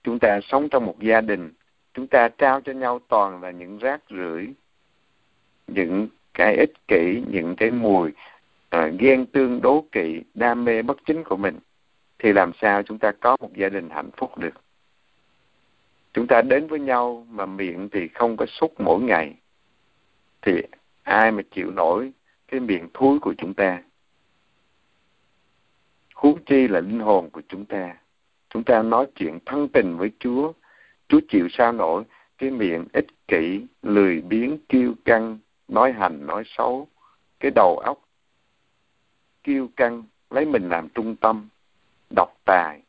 [0.03, 1.53] chúng ta sống trong một gia đình,
[1.95, 4.49] chúng ta trao cho nhau toàn là những rác rưởi,
[5.67, 8.11] những cái ích kỷ, những cái mùi
[8.71, 11.59] à, ghen tương đố kỵ đam mê bất chính của mình
[12.19, 14.55] thì làm sao chúng ta có một gia đình hạnh phúc được?
[16.13, 19.35] Chúng ta đến với nhau mà miệng thì không có xúc mỗi ngày
[20.43, 20.63] thì
[21.03, 22.13] ai mà chịu nổi
[22.49, 23.83] cái miệng thúi của chúng ta?
[26.15, 27.97] Huống chi là linh hồn của chúng ta.
[28.51, 30.53] Chúng ta nói chuyện thân tình với chúa.
[31.09, 32.05] Chúa chịu sao nổi?
[32.39, 36.89] Cái miệng ích kỷ lười biếng kiêu căng nói hành nói xấu
[37.41, 37.99] cái đầu óc
[39.51, 41.49] kiêu căng lấy mình làm trung tâm,
[42.17, 42.83] độc tài,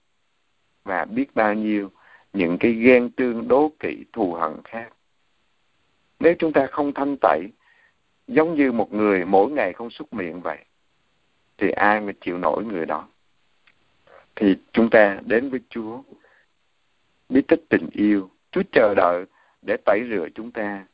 [0.84, 1.92] và biết bao nhiêu
[2.34, 4.94] những cái ghen tương đố kỵ thù hận khác.
[6.20, 7.48] Nếu chúng ta không thanh tẩy,
[8.28, 10.58] giống như một người mỗi ngày không xúc miệng vậy,
[11.58, 13.08] thì ai mà chịu nổi người đó?
[14.36, 16.02] Thì chúng ta đến với Chúa,
[17.30, 18.30] biết tích tình yêu.
[18.52, 19.26] Chúa chờ đợi
[19.62, 20.86] để tẩy rửa chúng ta,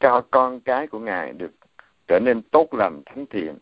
[0.00, 1.52] cho con cái của Ngài được
[2.08, 3.58] trở nên tốt lành, thánh thiện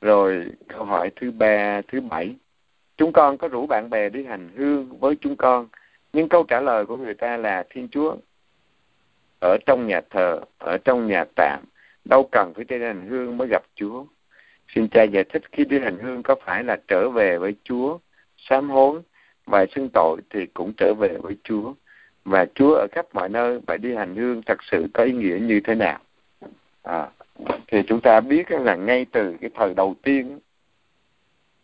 [0.00, 2.34] rồi câu hỏi thứ ba thứ bảy.
[2.96, 5.68] Chúng con có rủ bạn bè đi hành hương với chúng con
[6.12, 8.16] nhưng câu trả lời của người ta là thiên chúa.
[9.40, 11.64] Ở trong nhà thờ ở trong nhà tạm
[12.04, 14.04] đâu cần phải đi hành hương mới gặp chúa.
[14.74, 17.98] Xin cha giải thích khi đi hành hương có phải là trở về với chúa
[18.36, 19.00] sám hối
[19.46, 21.72] và xưng tội thì cũng trở về với chúa.
[22.24, 25.38] Và chúa ở khắp mọi nơi và đi hành hương thật sự có ý nghĩa
[25.42, 25.98] như thế nào?
[26.82, 27.08] À,
[27.66, 30.38] thì chúng ta biết là ngay từ cái thời đầu tiên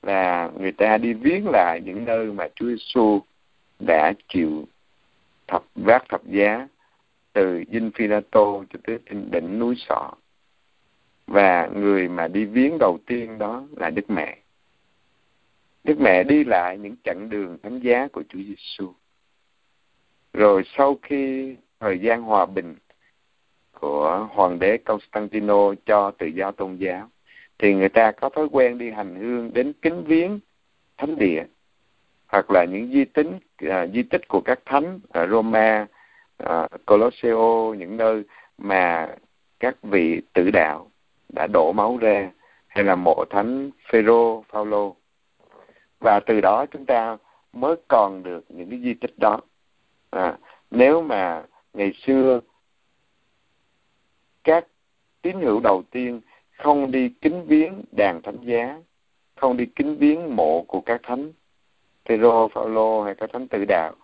[0.03, 3.21] là người ta đi viếng lại những nơi mà Chúa Giêsu
[3.79, 4.65] đã chịu
[5.47, 6.69] thập vác thập giá
[7.33, 8.99] từ Dinh Philato cho tới
[9.31, 10.13] đỉnh núi Sọ
[11.27, 14.39] và người mà đi viếng đầu tiên đó là Đức Mẹ.
[15.85, 18.93] Đức Mẹ đi lại những chặng đường thánh giá của Chúa Giêsu.
[20.33, 22.75] Rồi sau khi thời gian hòa bình
[23.83, 27.09] của hoàng đế Constantino cho tự do tôn giáo
[27.59, 30.41] thì người ta có thói quen đi hành hương đến kính viếng
[30.99, 31.45] thánh địa
[32.27, 35.87] hoặc là những di tích uh, à, di tích của các thánh ở Roma,
[36.43, 38.23] uh, Colosseo những nơi
[38.59, 39.09] mà
[39.61, 40.91] các vị tử đạo
[41.29, 42.31] đã đổ máu ra
[42.69, 44.97] hay là mộ thánh Phêrô, Phaolô.
[46.01, 47.17] Và từ đó chúng ta
[47.53, 49.41] mới còn được những cái di tích đó.
[50.11, 50.37] À,
[50.71, 51.43] nếu mà
[51.75, 52.41] ngày xưa
[54.45, 54.67] các
[55.23, 56.21] tín hữu đầu tiên
[56.59, 58.81] không đi kính viếng đàn thánh giá
[59.37, 61.33] không đi kính viếng mộ của các thánh
[62.05, 63.95] Phêrô, Phaolô hay các thánh tự đạo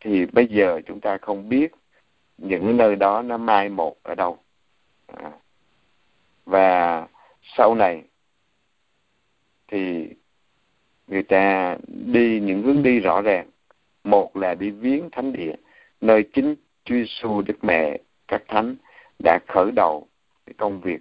[0.00, 1.72] thì bây giờ chúng ta không biết
[2.38, 4.38] những nơi đó nó mai một ở đâu
[5.06, 5.30] à.
[6.44, 7.08] và
[7.56, 8.02] sau này
[9.68, 10.08] thì
[11.06, 13.50] người ta đi những hướng đi rõ ràng
[14.04, 15.54] một là đi viếng thánh địa
[16.00, 18.76] nơi chính Chúa Giêsu Đức Mẹ các thánh
[19.24, 20.06] đã khởi đầu
[20.46, 21.00] cái công việc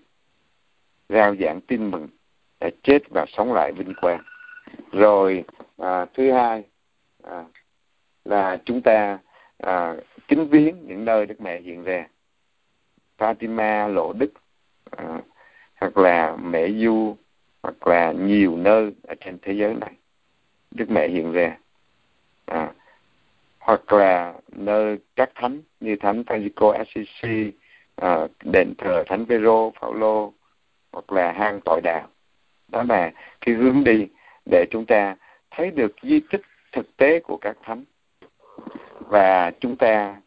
[1.10, 2.08] rao giảng tin mừng
[2.60, 4.24] đã chết và sống lại vinh quang.
[4.92, 5.44] Rồi
[5.78, 6.64] à, thứ hai
[7.24, 7.46] à,
[8.26, 9.20] là chúng ta
[9.58, 9.96] à,
[10.28, 12.08] kính viếng những nơi Đức Mẹ hiện ra.
[13.18, 14.32] Fatima Lộ Đức
[14.92, 15.22] à,
[15.76, 17.18] hoặc là Mẹ Du
[17.64, 19.94] hoặc là nhiều nơi ở trên thế giới này
[20.72, 21.58] Đức Mẹ hiện ra.
[22.46, 22.74] À,
[23.60, 27.52] hoặc là nơi các thánh như thánh Francisco Assisi
[28.02, 30.34] à, đền thờ thánh Vero Phaolô
[30.92, 32.08] hoặc là hang tội đạo.
[32.68, 34.08] Đó là cái hướng đi
[34.52, 35.16] để chúng ta
[35.52, 36.42] thấy được di tích
[36.72, 37.84] thực tế của các thánh.
[39.00, 40.22] Và chúng ta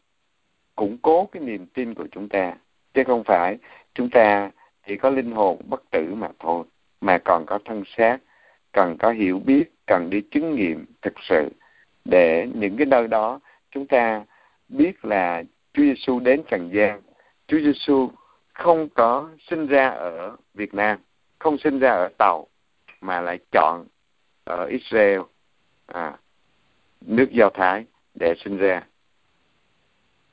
[0.75, 2.53] củng cố cái niềm tin của chúng ta
[2.93, 3.57] chứ không phải
[3.93, 4.51] chúng ta
[4.87, 6.63] chỉ có linh hồn bất tử mà thôi
[7.01, 8.17] mà còn có thân xác
[8.71, 11.49] cần có hiểu biết cần đi chứng nghiệm thực sự.
[12.05, 13.39] Để những cái nơi đó
[13.71, 14.23] chúng ta
[14.69, 15.43] biết là
[15.73, 17.01] Chúa Giêsu đến trần gian
[17.53, 18.11] Chúa Giêsu
[18.53, 20.99] không có sinh ra ở Việt Nam
[21.39, 22.47] không sinh ra ở Tàu
[23.01, 23.87] mà lại chọn
[24.43, 25.19] ở Israel
[25.85, 26.17] à,
[27.01, 27.85] nước Do Thái
[28.19, 28.87] để sinh ra.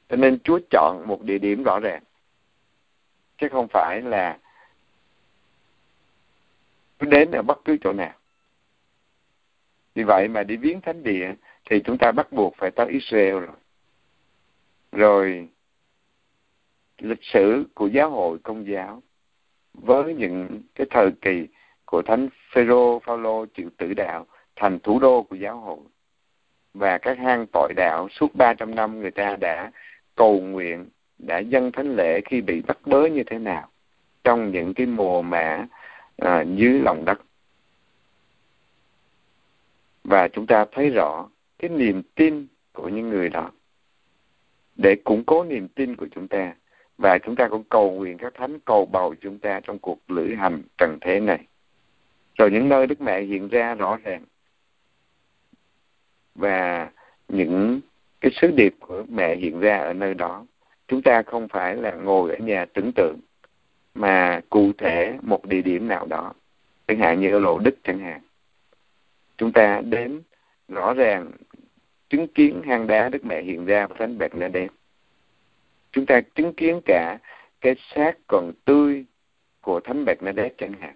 [0.09, 2.03] Cho nên Chúa chọn một địa điểm rõ ràng
[3.39, 4.39] chứ không phải là
[7.01, 8.15] đến ở bất cứ chỗ nào.
[9.95, 11.35] Vì vậy mà đi viếng thánh địa
[11.71, 13.57] thì chúng ta bắt buộc phải tới Israel rồi.
[14.93, 15.49] Rồi
[17.03, 19.03] lịch sử của giáo hội công giáo
[19.75, 21.47] với những cái thời kỳ
[21.85, 24.27] của thánh Phêrô Phaolô chịu tử đạo
[24.57, 25.79] thành thủ đô của giáo hội.
[26.75, 29.71] Và các hang tội đạo suốt 300 năm người ta đã
[30.15, 30.89] cầu nguyện
[31.19, 33.69] đã dâng thánh lễ khi bị bắt bớ như thế nào
[34.25, 35.67] trong những cái mùa mã
[36.17, 37.21] à, dưới lòng đất.
[40.05, 41.29] Và chúng ta thấy rõ
[41.59, 43.51] cái niềm tin của những người đó.
[44.77, 46.55] Để củng cố niềm tin của chúng ta
[47.01, 50.35] và chúng ta cũng cầu nguyện các thánh cầu bầu chúng ta trong cuộc lữ
[50.35, 51.47] hành trần thế này.
[52.39, 54.25] Rồi những nơi đức mẹ hiện ra rõ ràng.
[56.35, 56.91] Và
[57.29, 57.81] những
[58.21, 60.47] cái sứ điệp của mẹ hiện ra ở nơi đó.
[60.89, 63.17] Chúng ta không phải là ngồi ở nhà tưởng tượng,
[63.95, 66.33] mà cụ thể một địa điểm nào đó.
[66.87, 68.21] Chẳng hạn như ở lộ đức chẳng hạn.
[69.37, 70.23] Chúng ta đến
[70.69, 71.31] rõ ràng
[72.09, 74.71] chứng kiến hang đá đức mẹ hiện ra và thánh bẹt đêm
[75.93, 77.19] chúng ta chứng kiến cả
[77.61, 79.05] cái xác còn tươi
[79.61, 80.95] của thánh bẹt đen chẳng hạn.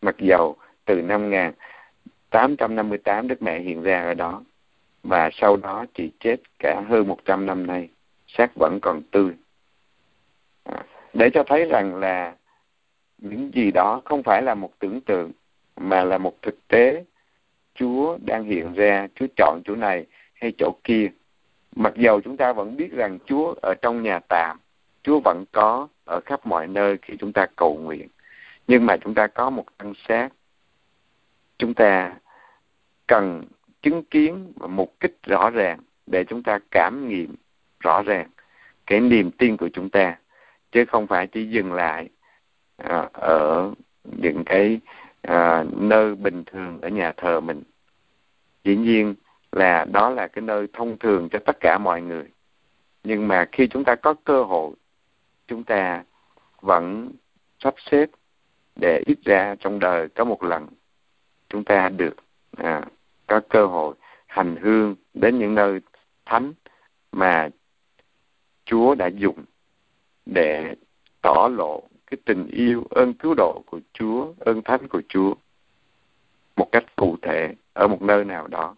[0.00, 4.42] Mặc dầu từ năm 1858 đức mẹ hiện ra ở đó
[5.02, 7.88] và sau đó chị chết cả hơn 100 năm nay
[8.26, 9.30] xác vẫn còn tươi.
[10.64, 10.84] À,
[11.14, 12.36] để cho thấy rằng là
[13.18, 15.32] những gì đó không phải là một tưởng tượng
[15.76, 17.04] mà là một thực tế.
[17.74, 21.08] Chúa đang hiện ra Chúa chọn chỗ này hay chỗ kia
[21.76, 24.58] mặc dầu chúng ta vẫn biết rằng Chúa ở trong nhà tạm
[25.06, 28.08] Chúa vẫn có ở khắp mọi nơi khi chúng ta cầu nguyện.
[28.66, 30.28] Nhưng mà chúng ta có một thân xác.
[31.58, 32.14] Chúng ta
[33.06, 33.44] cần
[33.82, 37.34] chứng kiến và mục kích rõ ràng để chúng ta cảm nghiệm
[37.80, 38.28] rõ ràng
[38.86, 40.18] cái niềm tin của chúng ta
[40.72, 42.08] chứ không phải chỉ dừng lại
[42.76, 43.72] à, ở
[44.04, 44.80] những cái
[45.22, 47.62] à, nơi bình thường ở nhà thờ mình.
[48.64, 49.14] Dĩ nhiên
[49.56, 52.24] là đó là cái nơi thông thường cho tất cả mọi người
[53.04, 54.74] nhưng mà khi chúng ta có cơ hội
[55.46, 56.04] chúng ta
[56.60, 57.10] vẫn
[57.58, 58.06] sắp xếp
[58.80, 60.66] để ít ra trong đời có một lần
[61.48, 62.16] chúng ta được
[62.56, 62.82] à,
[63.26, 63.94] có cơ hội
[64.26, 65.80] hành hương đến những nơi
[66.24, 66.52] thánh
[67.12, 67.48] mà
[68.64, 69.44] Chúa đã dùng
[70.26, 70.74] để
[71.22, 75.34] tỏ lộ cái tình yêu ơn cứu độ của Chúa, ơn thánh của Chúa
[76.56, 78.74] một cách cụ thể ở một nơi nào đó.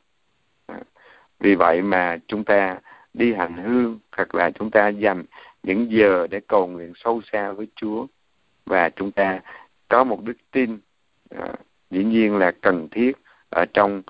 [1.40, 2.78] Vì vậy mà chúng ta
[3.14, 5.24] đi hành hương hoặc là chúng ta dành
[5.62, 8.06] những giờ để cầu nguyện sâu xa với Chúa.
[8.66, 9.40] Và chúng ta
[9.88, 10.78] có một đức tin
[11.30, 11.52] à,
[11.90, 13.12] dĩ nhiên là cần thiết
[13.50, 14.02] ở trong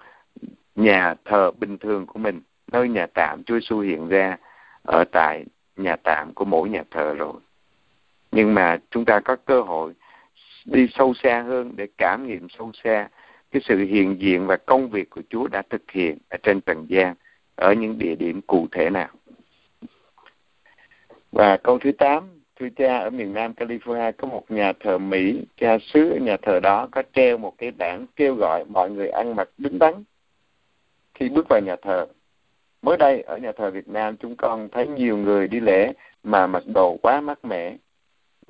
[0.74, 2.40] nhà thờ bình thường của mình
[2.72, 4.36] nơi nhà tạm Chúa Giêsu hiện ra
[4.82, 5.44] ở tại
[5.76, 7.40] nhà tạm của mỗi nhà thờ rồi.
[8.32, 9.92] Nhưng mà chúng ta có cơ hội
[10.64, 13.08] đi sâu xa hơn để cảm nghiệm sâu xa
[13.50, 16.86] cái sự hiện diện và công việc của Chúa đã thực hiện ở trên trần
[16.88, 17.14] gian
[17.56, 19.08] ở những địa điểm cụ thể nào?
[21.32, 25.44] Và câu thứ tám thưa cha ở miền Nam California có một nhà thờ Mỹ
[25.56, 29.08] cha xứ ở nhà thờ đó có treo một cái bảng kêu gọi mọi người
[29.08, 29.94] ăn mặc đứng đắn
[31.14, 32.06] khi bước vào nhà thờ.
[32.82, 35.92] Mới đây ở nhà thờ Việt Nam chúng con thấy nhiều người đi lễ
[36.22, 37.76] mà mặc đồ quá mát mẻ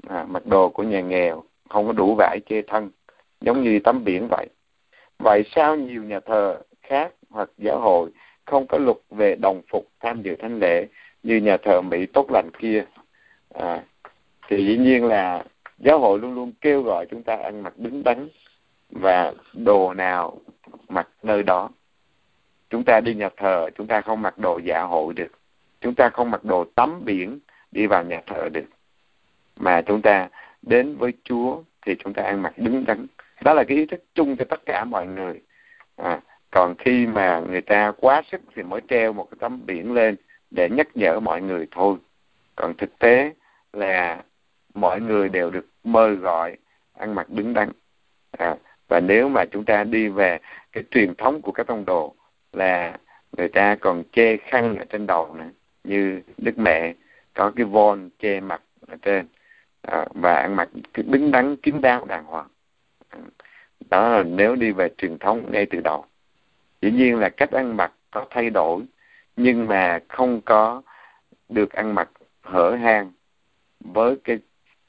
[0.09, 2.90] à, mặc đồ của nhà nghèo không có đủ vải che thân
[3.40, 4.49] giống như tắm biển vậy
[5.18, 8.10] vậy sao nhiều nhà thờ khác hoặc giáo hội
[8.44, 10.86] không có luật về đồng phục tham dự thánh lễ
[11.22, 12.84] như nhà thờ Mỹ tốt lành kia?
[13.54, 13.82] À,
[14.48, 15.44] thì dĩ nhiên là
[15.78, 18.28] giáo hội luôn luôn kêu gọi chúng ta ăn mặc đứng đắn
[18.90, 20.38] và đồ nào
[20.88, 21.68] mặc nơi đó.
[22.70, 25.32] Chúng ta đi nhà thờ chúng ta không mặc đồ dạ hội được.
[25.80, 27.38] Chúng ta không mặc đồ tắm biển
[27.72, 28.64] đi vào nhà thờ được.
[29.56, 30.28] Mà chúng ta
[30.62, 33.06] đến với Chúa thì chúng ta ăn mặc đứng đắn
[33.45, 35.41] đó là cái ý thức chung cho tất cả mọi người.
[35.97, 36.20] À,
[36.51, 40.16] còn khi mà người ta quá sức thì mới treo một cái tấm biển lên
[40.51, 41.97] để nhắc nhở mọi người thôi.
[42.57, 43.32] Còn thực tế
[43.72, 44.22] là
[44.74, 46.57] mọi người đều được mời gọi
[46.99, 47.72] ăn mặc đứng đắn.
[48.39, 48.57] À,
[48.89, 50.39] và nếu mà chúng ta đi về
[50.72, 52.14] cái truyền thống của các tông đồ
[52.53, 52.99] là
[53.36, 55.51] người ta còn che khăn ở trên đầu nữa
[55.84, 56.95] như đức mẹ
[57.34, 59.26] có cái von che mặt ở trên.
[59.82, 62.49] À, và ăn mặc đứng đắn kín đáo đàng hoàng
[63.91, 66.05] đó là nếu đi về truyền thống ngay từ đầu.
[66.82, 68.82] Dĩ nhiên là cách ăn mặc có thay đổi
[69.36, 70.82] nhưng mà không có
[71.49, 72.11] được ăn mặc
[72.43, 73.12] hở hang.
[73.80, 74.39] Với cái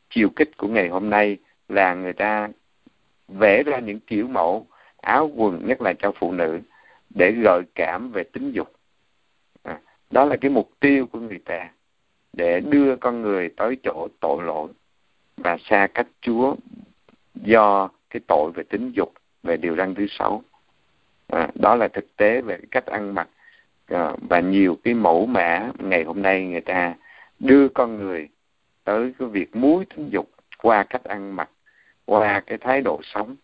[0.10, 1.38] chiều kích của ngày hôm nay
[1.70, 2.50] là người ta
[3.28, 4.68] vẽ ra những kiểu mẫu
[5.02, 6.60] áo quần nhất là cho phụ nữ
[7.16, 8.74] để gợi cảm về tính dục.
[9.64, 9.80] À,
[10.12, 11.70] đó là cái mục tiêu của người ta
[12.34, 14.70] để đưa con người tới chỗ tội lỗi
[15.38, 16.56] và xa cách Chúa
[17.36, 20.44] do cái tội về tính dục về điều răn thứ sáu.
[21.28, 23.28] À, đó là thực tế về cách ăn mặc.
[23.88, 26.96] À, và nhiều cái mẫu mã ngày hôm nay người ta
[27.40, 28.30] đưa con người
[28.84, 31.50] tới cái việc muối tính dục qua cách ăn mặc
[32.06, 33.36] qua cái thái độ sống.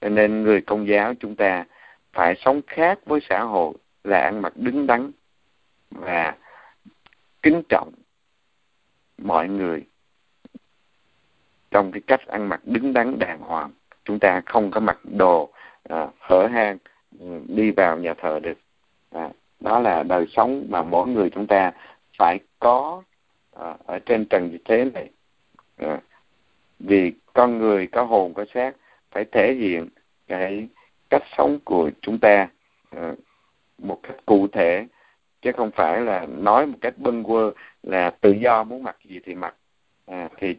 [0.00, 1.64] Cho nên người công giáo chúng ta
[2.12, 3.74] phải sống khác với xã hội
[4.04, 5.10] là ăn mặc đứng đắn
[5.90, 6.36] và
[7.42, 7.92] kính trọng
[9.18, 9.86] mọi người
[11.70, 13.70] trong cái cách ăn mặc đứng đắn đàng hoàng
[14.06, 15.50] chúng ta không có mặc đồ
[15.88, 16.78] à, hở hang
[17.20, 18.58] ừ, đi vào nhà thờ được.
[19.10, 19.28] À,
[19.60, 21.72] đó là đời sống mà mỗi người chúng ta
[22.18, 23.02] phải có
[23.56, 25.10] à, ở trên trần thế này.
[25.76, 26.00] À,
[26.78, 28.72] vì con người có hồn có xác
[29.10, 29.88] phải thể hiện
[30.28, 30.68] cái
[31.10, 32.48] cách sống của chúng ta
[32.90, 33.12] à,
[33.78, 34.86] một cách cụ thể
[35.42, 37.50] chứ không phải là nói một cách bâng quơ
[37.82, 39.54] là tự do muốn mặc gì thì mặc.
[40.06, 40.56] À, thì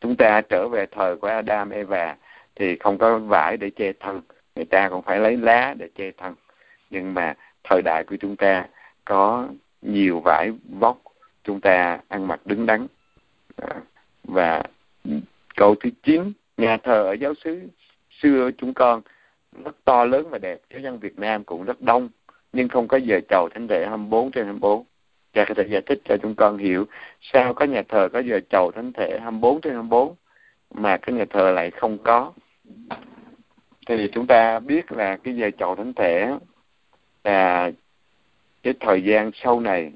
[0.00, 2.16] chúng ta trở về thời của Adam Eva
[2.60, 4.20] thì không có vải để che thân,
[4.56, 6.34] người ta cũng phải lấy lá để che thân.
[6.90, 7.34] Nhưng mà
[7.64, 8.66] thời đại của chúng ta
[9.04, 9.48] có
[9.82, 10.98] nhiều vải vóc,
[11.44, 12.86] chúng ta ăn mặc đứng đắn.
[13.56, 13.80] À,
[14.24, 14.62] và
[15.56, 17.60] câu thứ chín, nhà thờ ở giáo xứ
[18.22, 19.02] xưa chúng con
[19.64, 22.08] rất to lớn và đẹp giáo dân Việt Nam cũng rất đông,
[22.52, 24.84] nhưng không có giờ chầu thánh lễ 24 trên 24
[25.32, 26.86] cha có thể giải thích cho chúng con hiểu
[27.20, 30.14] sao có nhà thờ có giờ chầu thánh thể 24 trên 24
[30.74, 32.32] mà cái nhà thờ lại không có
[33.96, 36.30] thì chúng ta biết là cái giờ chầu thánh thể
[37.24, 37.70] là
[38.62, 39.92] cái thời gian sau này.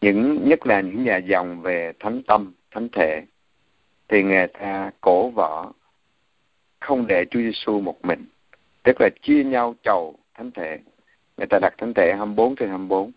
[0.00, 3.22] Những nhất là những nhà dòng về thánh tâm thánh thể
[4.08, 5.72] thì người ta cổ võ
[6.80, 8.26] không để Chúa Giêsu một mình.
[8.82, 10.78] Tức là chia nhau chầu thánh thể.
[11.36, 13.10] Người ta đặt thánh thể 24 trên 24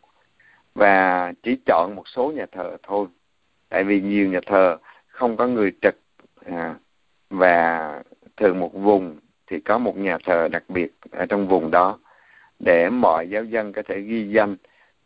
[0.76, 3.08] và chỉ chọn một số nhà thờ thôi.
[3.70, 5.96] Tại vì nhiều nhà thờ không có người trực
[6.46, 6.76] à,
[7.30, 8.04] và
[8.38, 12.00] thường một vùng thì có một nhà thờ đặc biệt ở trong vùng đó
[12.60, 14.56] để mọi giáo dân có thể ghi danh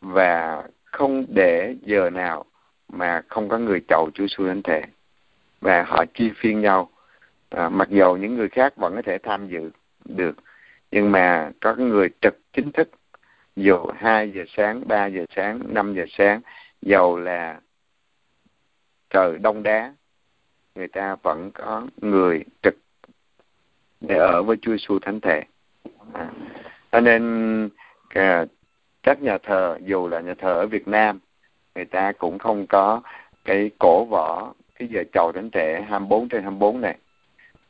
[0.00, 2.44] và không để giờ nào
[2.88, 4.82] mà không có người chầu Chúa Giêsu thánh thể.
[5.60, 6.90] Và họ chia phiên nhau.
[7.50, 9.70] À, mặc dầu những người khác vẫn có thể tham dự
[10.04, 10.36] được
[10.90, 12.90] nhưng mà có người trực chính thức
[13.56, 16.40] dù hai giờ sáng ba giờ sáng năm giờ sáng
[16.82, 17.60] dầu là
[19.10, 19.94] trời đông đá
[20.74, 22.74] người ta vẫn có người trực
[24.00, 25.42] để ở với Chúa Giêsu thánh thể.
[26.12, 26.30] À,
[26.92, 27.68] cho nên
[28.08, 28.44] à,
[29.02, 31.18] các nhà thờ dù là nhà thờ ở Việt Nam
[31.74, 33.00] người ta cũng không có
[33.44, 36.96] cái cổ võ cái giờ chầu thánh thể 24 trên 24 này.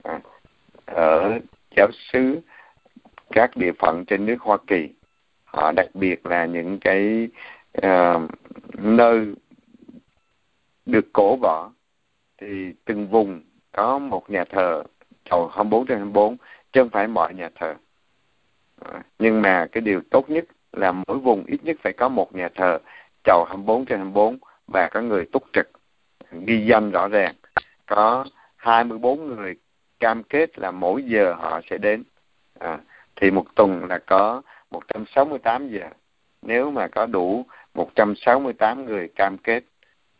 [0.02, 0.20] À,
[0.86, 1.38] ở
[1.76, 2.40] giáo xứ
[3.30, 4.88] các địa phận trên nước Hoa Kỳ
[5.44, 7.28] họ đặc biệt là những cái
[7.78, 8.30] uh,
[8.78, 9.34] nơi
[10.86, 11.70] được cổ võ
[12.38, 14.82] thì từng vùng có một nhà thờ
[15.30, 16.36] chầu 24 trên 24
[16.72, 17.74] chứ không phải mọi nhà thờ.
[18.84, 22.34] À, nhưng mà cái điều tốt nhất là mỗi vùng ít nhất phải có một
[22.34, 22.78] nhà thờ
[23.24, 25.70] chầu 24 trên 24 và có người túc trực.
[26.46, 27.34] Ghi danh rõ ràng
[27.86, 28.24] có
[28.56, 29.54] 24 người
[30.00, 32.02] cam kết là mỗi giờ họ sẽ đến.
[32.58, 32.78] À,
[33.16, 35.88] thì một tuần là có 168 giờ.
[36.42, 39.64] Nếu mà có đủ 168 người cam kết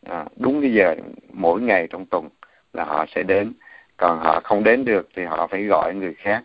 [0.06, 0.94] à, đúng cái giờ
[1.32, 2.28] mỗi ngày trong tuần
[2.72, 3.52] là họ sẽ đến
[4.00, 6.44] còn họ không đến được thì họ phải gọi người khác.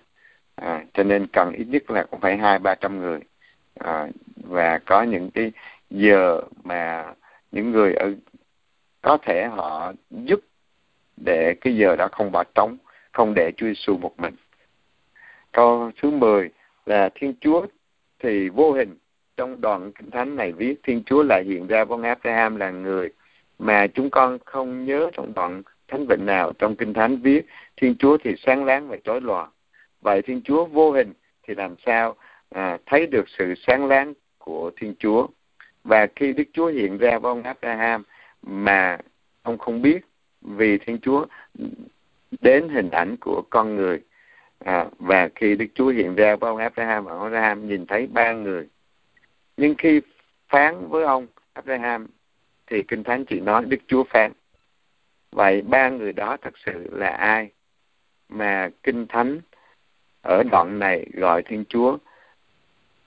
[0.55, 3.19] À, cho nên cần ít nhất là cũng phải hai ba trăm người.
[3.79, 5.51] À, và có những cái
[5.89, 7.13] giờ mà
[7.51, 8.13] những người ở
[9.01, 10.39] có thể họ giúp
[11.17, 12.77] để cái giờ đó không bỏ trống
[13.11, 14.35] không để Chúa Giêsu một mình.
[15.51, 16.49] Câu thứ 10
[16.85, 17.65] là Thiên Chúa
[18.19, 18.97] thì vô hình.
[19.37, 23.09] Trong đoạn kinh thánh này viết Thiên Chúa lại hiện ra với Abraham là người
[23.59, 27.45] mà chúng con không nhớ trong đoạn thánh vịnh nào trong kinh thánh viết
[27.77, 29.47] Thiên Chúa thì sáng láng và chói lòa.
[30.01, 31.13] Vậy Thiên Chúa vô hình
[31.47, 32.15] thì làm sao
[32.49, 35.27] à, thấy được sự sáng láng của Thiên Chúa?
[35.83, 38.03] Và khi Đức Chúa hiện ra với ông Abraham
[38.41, 38.97] mà
[39.41, 39.99] ông không biết
[40.41, 41.25] vì Thiên Chúa
[42.41, 44.01] đến hình ảnh của con người
[44.59, 48.33] à, và khi Đức Chúa hiện ra với ông Abraham ông Abraham nhìn thấy ba
[48.33, 48.67] người.
[49.57, 50.01] Nhưng khi
[50.49, 52.07] phán với ông Abraham
[52.67, 54.31] thì kinh thánh chỉ nói Đức Chúa phán
[55.35, 57.49] vậy ba người đó thật sự là ai
[58.29, 59.39] mà kinh thánh
[60.21, 61.97] ở đoạn này gọi Thiên Chúa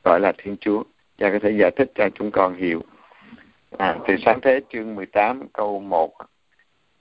[0.04, 0.82] gọi là Thiên Chúa?
[1.18, 2.82] Và có thể giải thích cho chúng con hiểu.
[3.78, 6.12] À, từ sáng thế chương 18 câu 1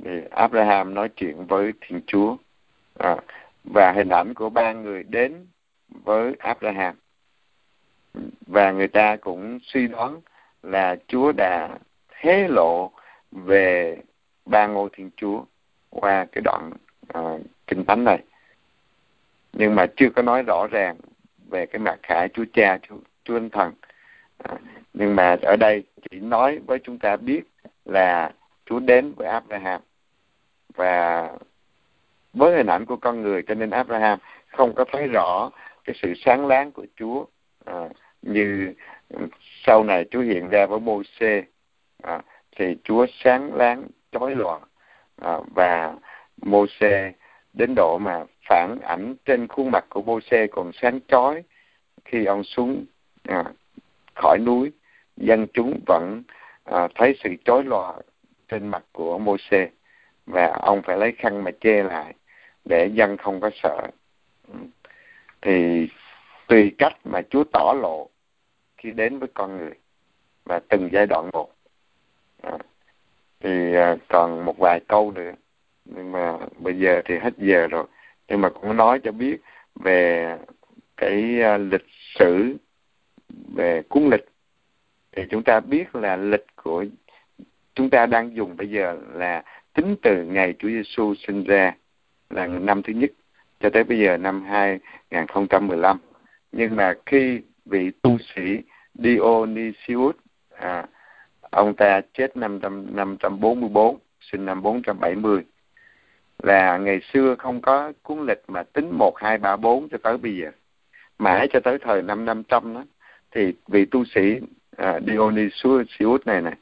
[0.03, 2.37] thì Abraham nói chuyện với Thiên Chúa.
[2.99, 3.17] À,
[3.63, 5.47] và hình ảnh của ba người đến
[5.89, 6.95] với Abraham.
[8.47, 10.21] Và người ta cũng suy đoán
[10.63, 11.77] là Chúa đã
[12.11, 12.91] hé lộ
[13.31, 13.97] về
[14.49, 15.43] ba ngôi Thiên Chúa
[15.89, 16.71] qua cái đoạn
[17.17, 18.23] uh, kinh thánh này.
[19.53, 20.95] Nhưng mà chưa có nói rõ ràng
[21.49, 23.73] về cái mặt khải Chúa Cha Chúa, Chúa anh Thần.
[24.37, 24.55] À,
[24.93, 27.41] nhưng mà ở đây chỉ nói với chúng ta biết
[27.85, 28.31] là
[28.65, 29.81] Chúa đến với Abraham.
[30.75, 31.29] Và
[32.33, 35.51] với hình ảnh của con người cho nên Abraham không có thấy rõ
[35.83, 37.25] cái sự sáng láng của Chúa
[37.65, 37.89] à,
[38.21, 38.73] như
[39.65, 41.43] sau này Chúa hiện ra với Mô-xê
[42.03, 42.21] à,
[42.57, 43.87] thì Chúa sáng láng
[44.19, 44.61] chói loạn.
[45.21, 45.95] À, và
[46.41, 47.11] Mô-xê
[47.53, 51.43] đến độ mà phản ảnh trên khuôn mặt của Mô-xê còn sáng chói
[52.05, 52.85] khi ông xuống
[53.23, 53.43] à,
[54.15, 54.71] khỏi núi
[55.17, 56.23] dân chúng vẫn
[56.63, 57.93] à, thấy sự chói lòa
[58.47, 59.67] trên mặt của Mô-xê
[60.25, 62.13] và ông phải lấy khăn mà che lại
[62.65, 63.87] để dân không có sợ.
[64.47, 64.59] Ừ.
[65.41, 65.87] Thì
[66.47, 68.09] tùy cách mà Chúa tỏ lộ
[68.77, 69.73] khi đến với con người
[70.45, 71.51] và từng giai đoạn một.
[72.41, 72.57] À,
[73.39, 75.31] thì à, còn một vài câu nữa.
[75.85, 77.85] Nhưng mà bây giờ thì hết giờ rồi.
[78.27, 79.37] Nhưng mà cũng nói cho biết
[79.75, 80.37] về
[80.97, 81.85] cái à, lịch
[82.19, 82.57] sử
[83.55, 84.25] về cuốn lịch.
[85.11, 86.85] Thì chúng ta biết là lịch của
[87.75, 91.75] chúng ta đang dùng bây giờ là tính từ ngày Chúa Giêsu sinh ra
[92.29, 93.11] là năm thứ nhất
[93.59, 95.99] cho tới bây giờ năm 2015
[96.51, 98.61] nhưng mà khi vị tu sĩ
[98.93, 100.15] Dionysius
[100.59, 100.85] à,
[101.49, 102.59] ông ta chết năm
[102.91, 105.43] năm trăm bốn mươi bốn sinh năm bốn trăm bảy mươi.
[106.43, 110.17] Là ngày xưa không có cuốn lịch mà tính một hai ba bốn cho tới
[110.17, 110.51] bây giờ.
[111.17, 112.83] Mãi cho tới thời năm năm trăm đó
[113.31, 114.39] thì vị tu sĩ
[114.81, 116.55] uh, Dionysius này này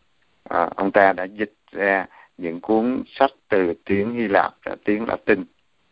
[0.54, 2.06] uh, ông ta đã dịch ra
[2.38, 5.44] những cuốn sách từ tiếng Hy Lạp và tiếng Latin.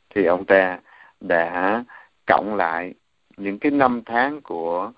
[0.09, 0.79] Thì ông ta
[1.21, 1.83] đã
[2.27, 2.93] cộng lại
[3.37, 4.91] những cái năm tháng của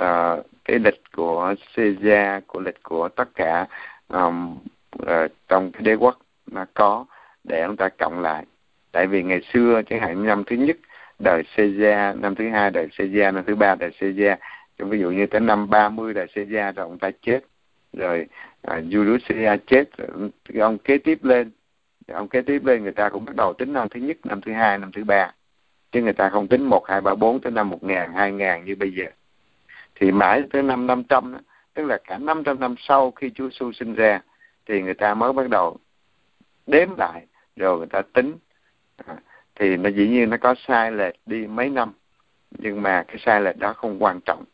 [0.00, 3.66] uh, cái lịch của Caesar của lịch của tất cả
[4.08, 4.58] um,
[5.02, 5.08] uh,
[5.48, 7.04] trong cái đế quốc mà có
[7.44, 8.44] để chúng ta cộng lại.
[8.92, 10.76] Tại vì ngày xưa chẳng hạn năm thứ nhất
[11.18, 14.38] đời Caesar năm thứ hai đời Caesar năm thứ ba đời Caesar
[14.78, 17.40] ví dụ như tới năm 30 đời Caesar rồi ông ta chết.
[17.92, 18.26] Rồi
[18.62, 21.50] à, Julius Caesar chết rồi ông kế tiếp lên.
[22.12, 24.52] Ông kế tiếp lên người ta cũng bắt đầu tính năm thứ nhất năm thứ
[24.52, 25.34] hai năm thứ ba.
[25.92, 28.64] Chứ người ta không tính một hai ba bốn tới năm một ngàn hai ngàn
[28.64, 29.04] như bây giờ
[29.94, 31.34] thì mãi tới năm năm trăm
[31.74, 34.20] tức là cả năm trăm năm sau khi Chúa Giêsu sinh ra
[34.66, 35.76] thì người ta mới bắt đầu
[36.66, 37.26] đếm lại
[37.56, 38.36] rồi người ta tính.
[39.06, 39.16] À,
[39.54, 41.92] thì nó dĩ nhiên nó có sai lệch đi mấy năm
[42.50, 44.44] nhưng mà cái sai lệch đó không quan trọng.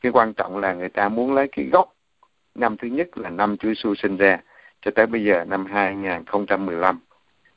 [0.00, 1.94] Cái quan trọng là người ta muốn lấy cái gốc
[2.54, 4.40] năm thứ nhất là năm Chúa Giêsu sinh ra
[4.82, 7.00] cho tới bây giờ năm 2015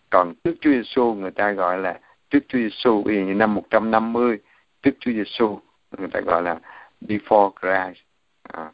[0.09, 1.99] còn trước Chúa Giêsu người ta gọi là
[2.29, 4.37] trước Chúa Giêsu như năm 150
[4.83, 5.59] trước Chúa Giêsu
[5.97, 6.59] người ta gọi là
[7.07, 8.01] before Christ
[8.43, 8.71] à,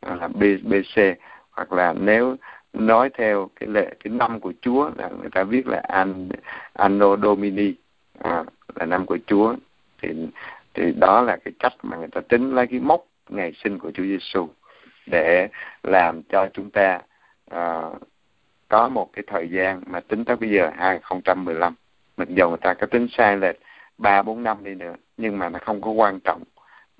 [0.00, 1.18] à là BC
[1.50, 2.36] hoặc là nếu
[2.72, 6.28] nói theo cái lệ cái năm của Chúa là người ta viết là an
[6.72, 7.74] anno domini
[8.18, 9.54] à, là năm của Chúa
[10.02, 10.08] thì
[10.74, 13.90] thì đó là cái cách mà người ta tính lấy cái mốc ngày sinh của
[13.94, 14.48] Chúa Giêsu
[15.06, 15.48] để
[15.82, 17.00] làm cho chúng ta
[17.54, 18.02] uh,
[18.68, 21.74] có một cái thời gian mà tính tới bây giờ 2015
[22.16, 23.56] mặc dù người ta có tính sai lệch
[23.98, 26.42] ba bốn năm đi nữa nhưng mà nó không có quan trọng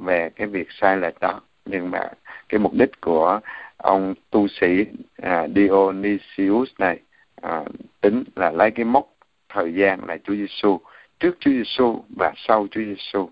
[0.05, 1.41] về cái việc sai lệch đó.
[1.65, 2.11] Nhưng mà
[2.49, 3.41] cái mục đích của
[3.77, 4.85] ông tu sĩ
[5.17, 6.99] à, Dionysius này
[7.43, 7.65] à,
[8.01, 9.13] tính là lấy cái mốc
[9.49, 10.81] thời gian là Chúa Giêsu
[11.21, 13.31] trước Chúa Giêsu và sau Chúa Giêsu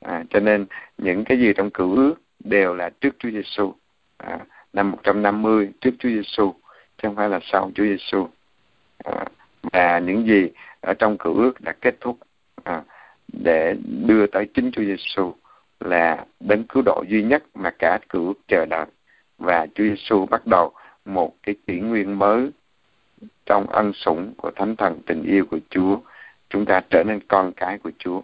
[0.00, 0.66] à, cho nên
[0.98, 3.74] những cái gì trong cựu ước đều là trước Chúa Giêsu
[4.16, 4.38] à,
[4.72, 6.52] năm 150 trước Chúa Giêsu
[6.96, 8.28] chứ không phải là sau Chúa Giêsu
[9.04, 9.24] à,
[9.72, 12.18] và những gì ở trong cựu ước đã kết thúc
[12.64, 12.82] à,
[13.32, 13.74] để
[14.06, 15.34] đưa tới chính Chúa Giêsu
[15.80, 18.86] là đấng cứu độ duy nhất mà cả cửa chờ đợi.
[19.38, 20.72] Và Chúa Giêsu bắt đầu
[21.04, 22.50] một cái kỷ nguyên mới
[23.46, 25.98] trong ân sủng của thánh thần tình yêu của Chúa.
[26.48, 28.20] Chúng ta trở nên con cái của Chúa.